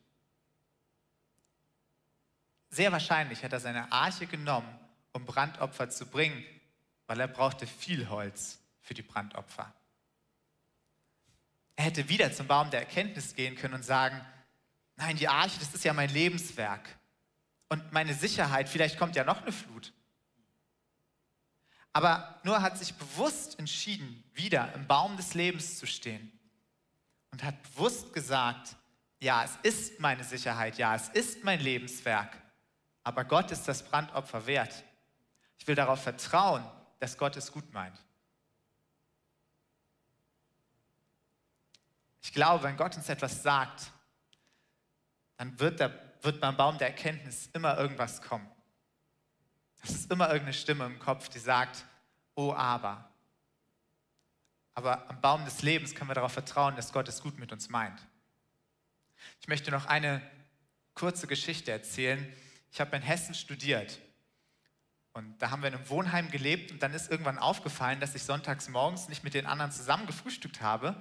[2.69, 4.77] Sehr wahrscheinlich hat er seine Arche genommen
[5.13, 6.43] um Brandopfer zu bringen,
[7.07, 9.73] weil er brauchte viel Holz für die Brandopfer.
[11.77, 14.19] Er hätte wieder zum Baum der Erkenntnis gehen können und sagen,
[14.97, 16.89] nein, die Arche, das ist ja mein Lebenswerk
[17.69, 19.93] und meine Sicherheit, vielleicht kommt ja noch eine Flut.
[21.93, 26.31] Aber Noah hat sich bewusst entschieden, wieder im Baum des Lebens zu stehen
[27.31, 28.75] und hat bewusst gesagt,
[29.19, 32.37] ja, es ist meine Sicherheit, ja, es ist mein Lebenswerk,
[33.03, 34.83] aber Gott ist das Brandopfer wert.
[35.57, 36.65] Ich will darauf vertrauen,
[36.99, 37.97] dass Gott es gut meint.
[42.21, 43.91] Ich glaube, wenn Gott uns etwas sagt,
[45.37, 48.49] dann wird, der, wird beim Baum der Erkenntnis immer irgendwas kommen.
[49.83, 51.85] Es ist immer irgendeine Stimme im Kopf, die sagt,
[52.35, 53.09] oh aber.
[54.73, 57.69] Aber am Baum des Lebens können wir darauf vertrauen, dass Gott es gut mit uns
[57.69, 57.99] meint.
[59.39, 60.21] Ich möchte noch eine
[60.93, 62.31] kurze Geschichte erzählen.
[62.71, 63.99] Ich habe in Hessen studiert
[65.13, 68.23] und da haben wir in einem Wohnheim gelebt und dann ist irgendwann aufgefallen, dass ich
[68.23, 70.95] sonntags morgens nicht mit den anderen zusammen gefrühstückt habe,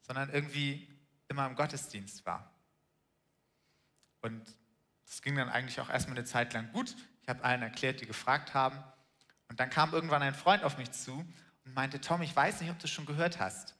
[0.00, 0.88] sondern irgendwie
[1.28, 2.50] immer im Gottesdienst war.
[4.20, 4.42] Und
[5.06, 6.96] das ging dann eigentlich auch erstmal eine Zeit lang gut.
[7.22, 8.82] Ich habe allen erklärt, die gefragt haben.
[9.48, 11.12] Und dann kam irgendwann ein Freund auf mich zu
[11.64, 13.74] und meinte, Tom, ich weiß nicht, ob du es schon gehört hast,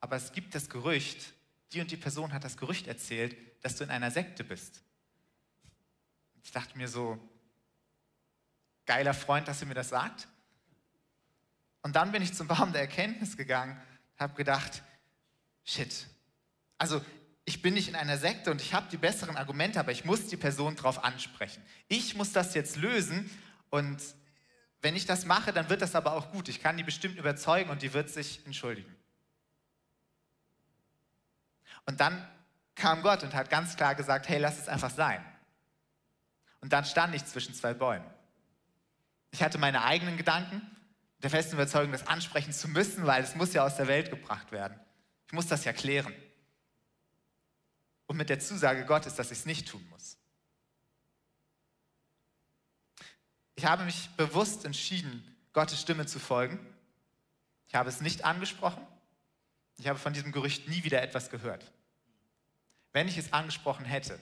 [0.00, 1.32] aber es gibt das Gerücht,
[1.72, 4.82] die und die Person hat das Gerücht erzählt, dass du in einer Sekte bist.
[6.44, 7.18] Ich dachte mir so,
[8.84, 10.28] geiler Freund, dass er mir das sagt.
[11.82, 13.80] Und dann bin ich zum Baum der Erkenntnis gegangen,
[14.16, 14.82] habe gedacht,
[15.64, 16.06] shit,
[16.78, 17.04] also
[17.48, 20.26] ich bin nicht in einer Sekte und ich habe die besseren Argumente, aber ich muss
[20.26, 21.62] die Person darauf ansprechen.
[21.86, 23.30] Ich muss das jetzt lösen
[23.70, 24.02] und
[24.82, 26.48] wenn ich das mache, dann wird das aber auch gut.
[26.48, 28.94] Ich kann die bestimmt überzeugen und die wird sich entschuldigen.
[31.86, 32.28] Und dann
[32.74, 35.24] kam Gott und hat ganz klar gesagt, hey, lass es einfach sein.
[36.60, 38.06] Und dann stand ich zwischen zwei Bäumen.
[39.30, 40.62] Ich hatte meine eigenen Gedanken,
[41.22, 44.50] der festen Überzeugung, das ansprechen zu müssen, weil es muss ja aus der Welt gebracht
[44.50, 44.78] werden.
[45.26, 46.12] Ich muss das ja klären.
[48.06, 50.16] Und mit der Zusage Gottes, dass ich es nicht tun muss.
[53.56, 56.58] Ich habe mich bewusst entschieden, Gottes Stimme zu folgen.
[57.66, 58.86] Ich habe es nicht angesprochen.
[59.78, 61.72] Ich habe von diesem Gerücht nie wieder etwas gehört.
[62.92, 64.20] Wenn ich es angesprochen hätte,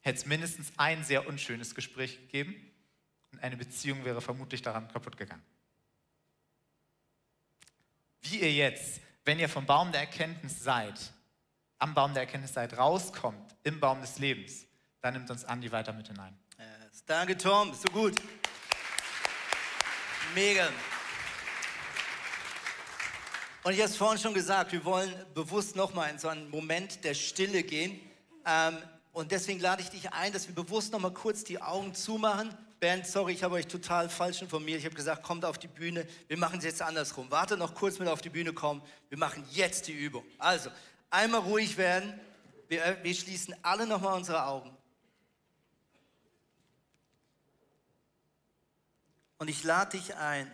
[0.00, 2.54] hätte es mindestens ein sehr unschönes Gespräch gegeben
[3.32, 5.44] und eine Beziehung wäre vermutlich daran kaputt gegangen.
[8.20, 11.12] Wie ihr jetzt, wenn ihr vom Baum der Erkenntnis seid,
[11.82, 14.66] am Baum der Erkenntnis seid, rauskommt, im Baum des Lebens,
[15.00, 16.38] dann nimmt uns Andi weiter mit hinein.
[16.56, 17.02] Yes.
[17.06, 18.14] Danke, Tom, so gut.
[20.32, 20.68] Mega.
[23.64, 27.02] Und ich habe es vorhin schon gesagt, wir wollen bewusst nochmal in so einen Moment
[27.02, 27.98] der Stille gehen.
[28.46, 28.78] Ähm,
[29.10, 32.56] und deswegen lade ich dich ein, dass wir bewusst nochmal kurz die Augen zumachen.
[32.78, 34.78] Bernd, sorry, ich habe euch total falsch informiert.
[34.78, 36.06] Ich habe gesagt, kommt auf die Bühne.
[36.28, 37.28] Wir machen es jetzt andersrum.
[37.30, 38.82] Warte noch kurz mit auf die Bühne kommen.
[39.08, 40.24] Wir machen jetzt die Übung.
[40.38, 40.70] Also,
[41.12, 42.18] einmal ruhig werden.
[42.68, 44.76] Wir, äh, wir schließen alle nochmal unsere Augen.
[49.38, 50.50] Und ich lade dich ein,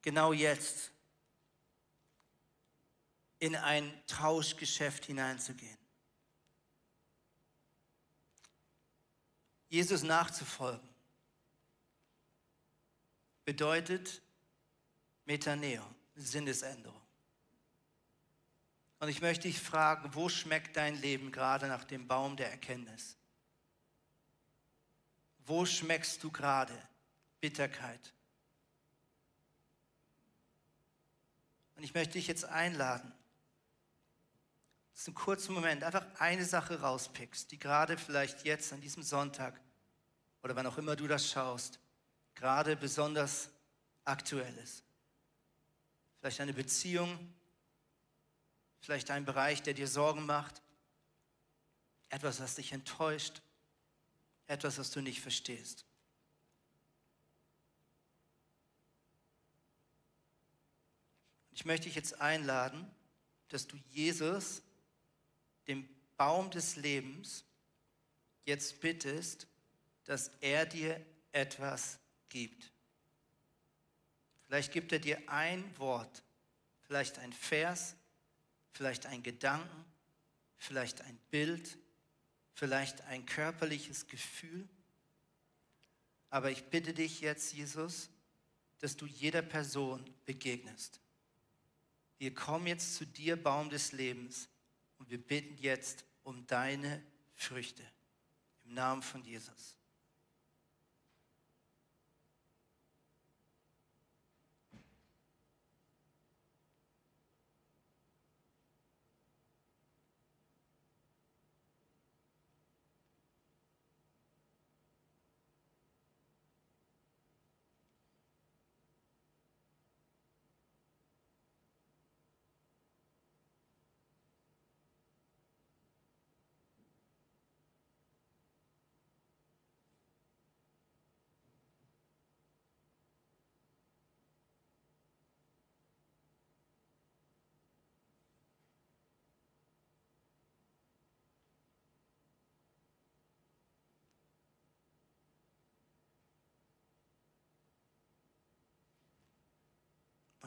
[0.00, 0.90] genau jetzt
[3.38, 5.76] in ein Tauschgeschäft hineinzugehen.
[9.68, 10.88] Jesus nachzufolgen
[13.44, 14.22] bedeutet
[15.24, 15.82] Metaneo,
[16.14, 17.00] Sinnesänderung.
[18.98, 23.16] Und ich möchte dich fragen, wo schmeckt dein Leben gerade nach dem Baum der Erkenntnis?
[25.44, 26.76] Wo schmeckst du gerade
[27.40, 28.12] Bitterkeit?
[31.74, 33.12] Und ich möchte dich jetzt einladen,
[34.92, 39.02] dass du einen kurzen Moment einfach eine Sache rauspickst, die gerade vielleicht jetzt an diesem
[39.02, 39.60] Sonntag
[40.44, 41.80] oder wann auch immer du das schaust,
[42.36, 43.50] gerade besonders
[44.04, 44.84] aktuell ist.
[46.22, 47.34] Vielleicht eine Beziehung,
[48.78, 50.62] vielleicht ein Bereich, der dir Sorgen macht,
[52.10, 53.42] etwas, was dich enttäuscht,
[54.46, 55.84] etwas, was du nicht verstehst.
[61.50, 62.88] Ich möchte dich jetzt einladen,
[63.48, 64.62] dass du Jesus,
[65.66, 67.42] dem Baum des Lebens,
[68.44, 69.48] jetzt bittest,
[70.04, 72.71] dass er dir etwas gibt.
[74.52, 76.22] Vielleicht gibt er dir ein Wort,
[76.82, 77.96] vielleicht ein Vers,
[78.72, 79.84] vielleicht ein Gedanken,
[80.58, 81.78] vielleicht ein Bild,
[82.52, 84.68] vielleicht ein körperliches Gefühl.
[86.28, 88.10] Aber ich bitte dich jetzt, Jesus,
[88.80, 91.02] dass du jeder Person begegnest
[92.22, 94.48] wir kommen jetzt zu dir, Baum des Lebens,
[94.98, 97.02] und wir bitten jetzt um deine
[97.34, 97.82] Früchte.
[98.64, 99.76] Im Namen von Jesus.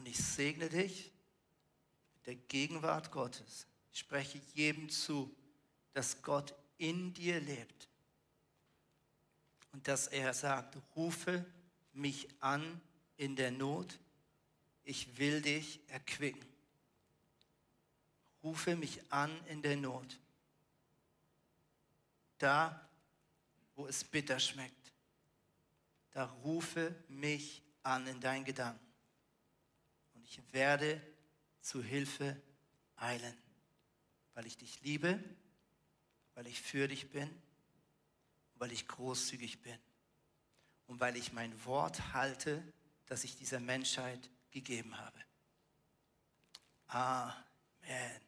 [0.06, 1.10] Und ich segne dich
[2.14, 3.66] mit der Gegenwart Gottes.
[3.92, 5.34] Ich spreche jedem zu,
[5.94, 7.88] dass Gott in dir lebt.
[9.72, 11.44] Und dass er sagt, rufe
[11.92, 12.80] mich an
[13.16, 13.98] in der Not,
[14.84, 16.46] ich will dich erquicken.
[18.44, 20.20] Rufe mich an in der Not.
[22.38, 22.88] Da,
[23.74, 24.92] wo es bitter schmeckt,
[26.12, 28.85] da rufe mich an in deinen Gedanken
[30.28, 31.00] ich werde
[31.60, 32.40] zu Hilfe
[32.96, 33.36] eilen,
[34.34, 35.22] weil ich dich liebe,
[36.34, 37.30] weil ich für dich bin,
[38.56, 39.78] weil ich großzügig bin
[40.86, 42.62] und weil ich mein Wort halte,
[43.06, 45.18] das ich dieser Menschheit gegeben habe.
[46.88, 48.20] Amen.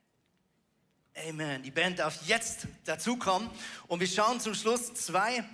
[1.26, 1.62] Amen.
[1.62, 3.50] Die Band darf jetzt dazukommen
[3.88, 5.44] und wir schauen zum Schluss zwei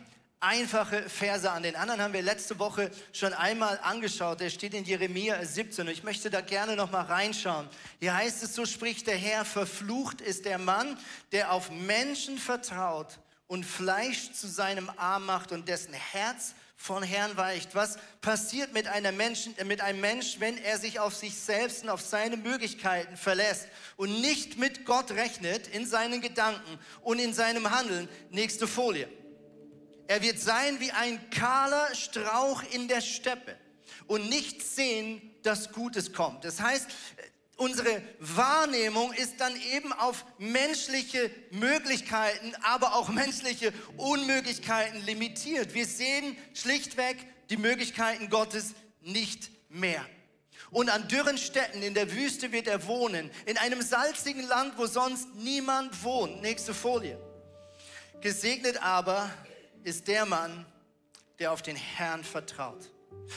[0.45, 1.63] einfache Verse an.
[1.63, 4.41] Den anderen haben wir letzte Woche schon einmal angeschaut.
[4.41, 7.69] Der steht in Jeremia 17 und ich möchte da gerne noch mal reinschauen.
[7.99, 10.99] Hier heißt es, so spricht der Herr, verflucht ist der Mann,
[11.33, 17.37] der auf Menschen vertraut und Fleisch zu seinem Arm macht und dessen Herz von Herrn
[17.37, 17.75] weicht.
[17.75, 21.89] Was passiert mit, einer Menschen, mit einem Mensch, wenn er sich auf sich selbst und
[21.89, 27.71] auf seine Möglichkeiten verlässt und nicht mit Gott rechnet in seinen Gedanken und in seinem
[27.71, 28.09] Handeln?
[28.31, 29.09] Nächste Folie.
[30.07, 33.57] Er wird sein wie ein kahler Strauch in der Steppe
[34.07, 36.45] und nicht sehen, dass Gutes kommt.
[36.45, 36.87] Das heißt,
[37.57, 45.75] unsere Wahrnehmung ist dann eben auf menschliche Möglichkeiten, aber auch menschliche Unmöglichkeiten limitiert.
[45.75, 47.17] Wir sehen schlichtweg
[47.51, 50.05] die Möglichkeiten Gottes nicht mehr.
[50.71, 54.87] Und an dürren Städten in der Wüste wird er wohnen, in einem salzigen Land, wo
[54.87, 56.43] sonst niemand wohnt.
[56.43, 57.19] Nächste Folie.
[58.21, 59.31] Gesegnet aber
[59.85, 60.67] ist der Mann,
[61.39, 62.91] der auf den Herrn vertraut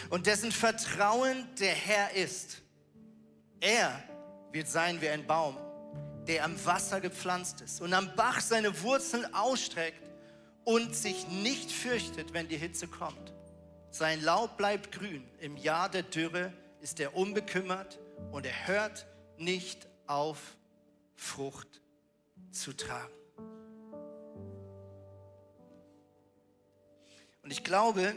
[0.09, 2.61] und dessen Vertrauen der Herr ist.
[3.59, 4.03] Er
[4.51, 5.57] wird sein wie ein Baum,
[6.27, 10.03] der am Wasser gepflanzt ist und am Bach seine Wurzeln ausstreckt
[10.63, 13.33] und sich nicht fürchtet, wenn die Hitze kommt.
[13.89, 15.27] Sein Laub bleibt grün.
[15.39, 17.99] Im Jahr der Dürre ist er unbekümmert
[18.31, 20.39] und er hört nicht auf,
[21.15, 21.81] Frucht
[22.51, 23.16] zu tragen.
[27.47, 28.13] Und ich glaube,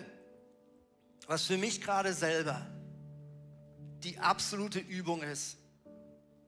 [1.28, 2.66] was für mich gerade selber
[4.02, 5.56] die absolute Übung ist,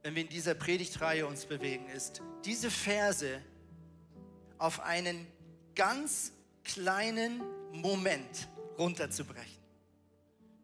[0.03, 3.41] wenn wir in dieser Predigtreihe uns bewegen, ist, diese Verse
[4.59, 5.29] auf einen
[5.77, 6.33] ganz
[6.65, 9.63] kleinen Moment runterzubrechen.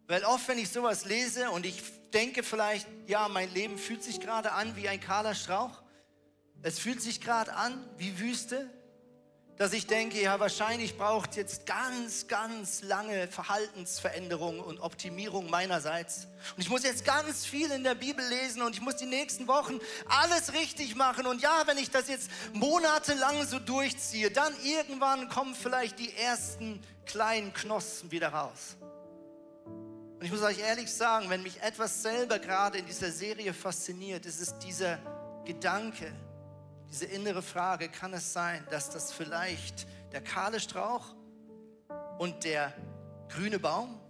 [0.08, 1.80] Weil oft, wenn ich sowas lese und ich
[2.12, 5.84] denke vielleicht, ja, mein Leben fühlt sich gerade an wie ein kahler Strauch,
[6.62, 8.68] es fühlt sich gerade an wie Wüste,
[9.58, 16.28] dass ich denke, ja, wahrscheinlich braucht jetzt ganz, ganz lange Verhaltensveränderung und Optimierung meinerseits.
[16.56, 19.48] Und ich muss jetzt ganz viel in der Bibel lesen und ich muss die nächsten
[19.48, 21.26] Wochen alles richtig machen.
[21.26, 26.80] Und ja, wenn ich das jetzt monatelang so durchziehe, dann irgendwann kommen vielleicht die ersten
[27.04, 28.76] kleinen Knospen wieder raus.
[30.18, 34.24] Und ich muss euch ehrlich sagen, wenn mich etwas selber gerade in dieser Serie fasziniert,
[34.24, 34.98] ist es dieser
[35.44, 36.12] Gedanke,
[36.90, 41.14] diese innere Frage, kann es sein, dass das vielleicht der kahle Strauch
[42.18, 42.72] und der
[43.28, 44.00] grüne Baum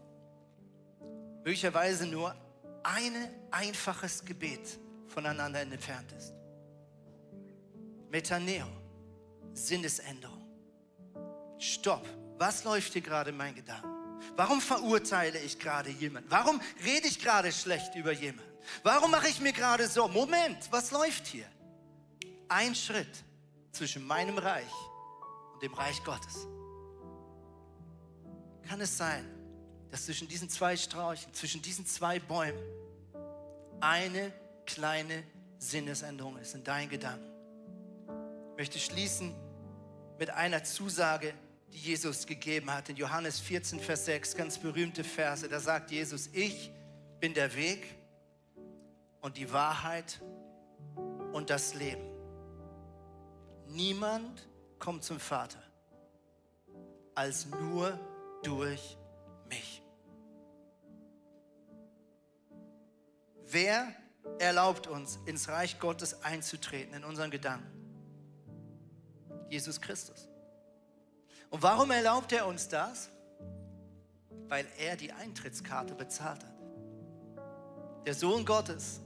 [1.45, 2.35] möglicherweise nur
[2.83, 3.15] ein
[3.51, 6.35] einfaches Gebet voneinander entfernt ist.
[8.11, 8.67] Metaneo,
[9.53, 10.47] Sinnesänderung.
[11.59, 12.07] Stopp.
[12.39, 13.89] Was läuft hier gerade in meinen Gedanken?
[14.37, 16.31] Warum verurteile ich gerade jemanden?
[16.31, 18.49] Warum rede ich gerade schlecht über jemanden?
[18.85, 20.07] Warum mache ich mir gerade so?
[20.07, 21.47] Moment, was läuft hier?
[22.49, 23.25] Ein Schritt
[23.73, 24.73] zwischen meinem Reich
[25.55, 26.47] und dem Reich Gottes.
[28.69, 29.25] Kann es sein,
[29.91, 32.63] dass zwischen diesen zwei Sträuchen, zwischen diesen zwei Bäumen
[33.81, 34.33] eine
[34.67, 35.23] kleine
[35.59, 37.31] Sinnesänderung ist in deinen Gedanken?
[38.53, 39.35] Ich möchte schließen
[40.19, 41.33] mit einer Zusage,
[41.73, 45.49] die Jesus gegeben hat in Johannes 14, Vers 6, ganz berühmte Verse.
[45.49, 46.71] Da sagt Jesus, ich
[47.21, 47.95] bin der Weg
[49.21, 50.21] und die Wahrheit
[51.33, 52.18] und das Leben.
[53.69, 54.49] Niemand
[54.79, 55.63] kommt zum Vater
[57.15, 57.99] als nur
[58.43, 58.97] durch
[59.49, 59.83] mich.
[63.45, 63.93] Wer
[64.39, 67.67] erlaubt uns, ins Reich Gottes einzutreten, in unseren Gedanken?
[69.51, 70.29] Jesus Christus.
[71.51, 73.11] Und warum erlaubt er uns das?
[74.49, 76.55] Weil er die Eintrittskarte bezahlt hat.
[78.07, 79.01] Der Sohn Gottes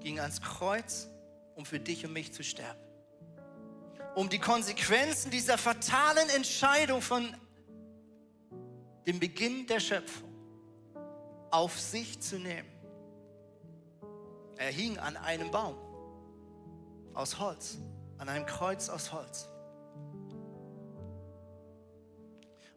[0.00, 1.08] ging ans Kreuz,
[1.54, 2.87] um für dich und mich zu sterben
[4.14, 7.34] um die Konsequenzen dieser fatalen Entscheidung von
[9.06, 10.28] dem Beginn der Schöpfung
[11.50, 12.68] auf sich zu nehmen.
[14.56, 15.76] Er hing an einem Baum
[17.14, 17.78] aus Holz,
[18.18, 19.48] an einem Kreuz aus Holz.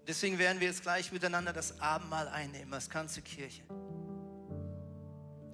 [0.08, 3.64] Deswegen werden wir jetzt gleich miteinander das Abendmahl einnehmen als ganze Kirche.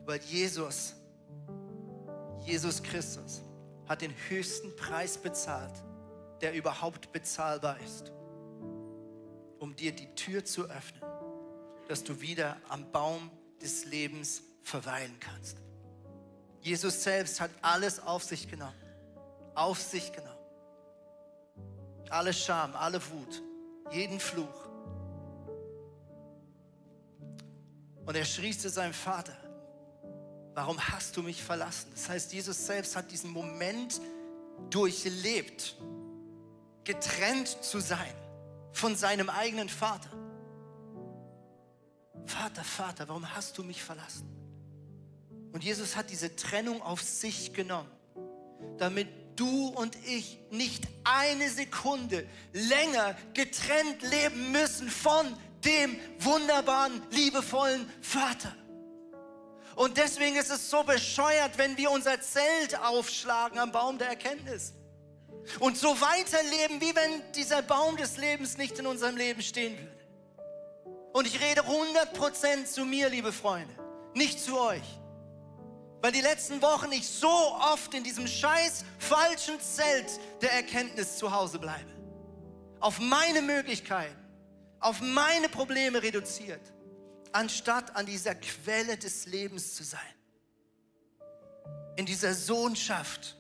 [0.06, 0.96] Weil Jesus,
[2.46, 3.42] Jesus Christus,
[3.88, 5.74] hat den höchsten Preis bezahlt,
[6.42, 8.12] der überhaupt bezahlbar ist.
[9.80, 11.02] dir die Tür zu öffnen,
[11.88, 13.32] dass du wieder am Baum
[13.62, 15.58] des Lebens verweilen kannst.
[16.62, 18.76] Jesus selbst hat alles auf sich genommen.
[19.56, 20.34] Auf sich genommen.
[22.10, 23.42] Alle Scham, alle Wut,
[23.92, 24.68] jeden Fluch.
[28.06, 29.36] Und er schrie zu seinem Vater,
[30.58, 31.92] warum hast du mich verlassen?
[31.94, 34.02] Das heißt, Jesus selbst hat diesen Moment
[34.72, 35.78] durchlebt,
[36.84, 38.12] getrennt zu sein
[38.74, 40.10] von seinem eigenen Vater.
[42.26, 44.28] Vater, Vater, warum hast du mich verlassen?
[45.54, 47.92] Und Jesus hat diese Trennung auf sich genommen,
[48.80, 57.88] damit du und ich nicht eine Sekunde länger getrennt leben müssen von dem wunderbaren, liebevollen
[58.02, 58.56] Vater.
[59.78, 64.74] Und deswegen ist es so bescheuert, wenn wir unser Zelt aufschlagen am Baum der Erkenntnis
[65.60, 69.98] und so weiterleben, wie wenn dieser Baum des Lebens nicht in unserem Leben stehen würde.
[71.14, 73.72] Und ich rede 100% zu mir, liebe Freunde,
[74.16, 74.82] nicht zu euch.
[76.02, 80.10] Weil die letzten Wochen ich so oft in diesem scheiß falschen Zelt
[80.42, 81.92] der Erkenntnis zu Hause bleibe.
[82.80, 84.18] Auf meine Möglichkeiten,
[84.80, 86.62] auf meine Probleme reduziert,
[87.34, 90.00] anstatt an dieser Quelle des Lebens zu sein.
[91.96, 93.36] In dieser Sohnschaft,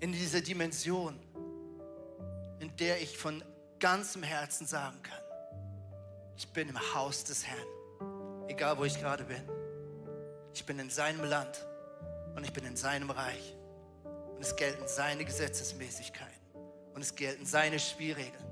[0.00, 1.18] in dieser Dimension,
[2.60, 3.42] in der ich von
[3.78, 5.20] ganzem Herzen sagen kann,
[6.36, 9.42] ich bin im Haus des Herrn, egal wo ich gerade bin.
[10.52, 11.66] Ich bin in seinem Land
[12.34, 13.54] und ich bin in seinem Reich.
[14.04, 16.36] Und es gelten seine Gesetzesmäßigkeiten
[16.94, 18.44] und es gelten seine Spielregeln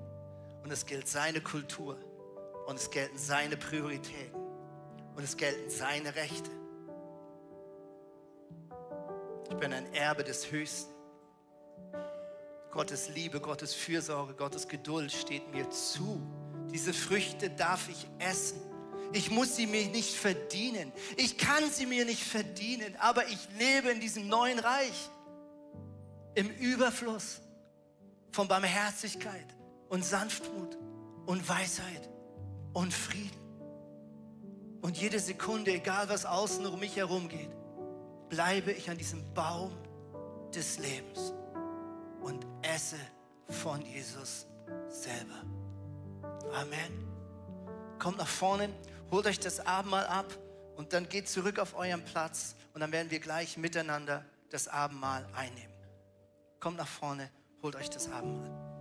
[0.63, 1.99] und es gilt seine Kultur
[2.67, 4.41] und es gelten seine Prioritäten
[5.17, 6.51] und es gelten seine Rechte.
[9.51, 10.93] Ich bin ein Erbe des Höchsten.
[12.71, 16.21] Gottes Liebe, Gottes Fürsorge, Gottes Geduld steht mir zu.
[16.73, 18.61] Diese Früchte darf ich essen.
[19.13, 20.93] Ich muss sie mir nicht verdienen.
[21.17, 25.09] Ich kann sie mir nicht verdienen, aber ich lebe in diesem neuen Reich
[26.35, 27.41] im Überfluss
[28.33, 29.55] von Barmherzigkeit
[29.89, 30.77] und Sanftmut
[31.27, 32.11] und Weisheit
[32.75, 33.41] und Frieden.
[34.83, 37.51] Und jede Sekunde, egal was außen um mich herum geht,
[38.29, 39.73] bleibe ich an diesem Baum
[40.55, 41.33] des Lebens
[42.21, 42.99] und esse
[43.49, 44.47] von Jesus
[44.89, 45.43] selber.
[46.53, 47.09] Amen.
[47.99, 48.69] Kommt nach vorne
[49.15, 50.27] holt euch das Abendmahl ab
[50.77, 55.25] und dann geht zurück auf euren Platz und dann werden wir gleich miteinander das Abendmahl
[55.37, 55.73] einnehmen.
[56.59, 57.31] Kommt nach vorne,
[57.63, 58.74] holt euch das Abendmahl.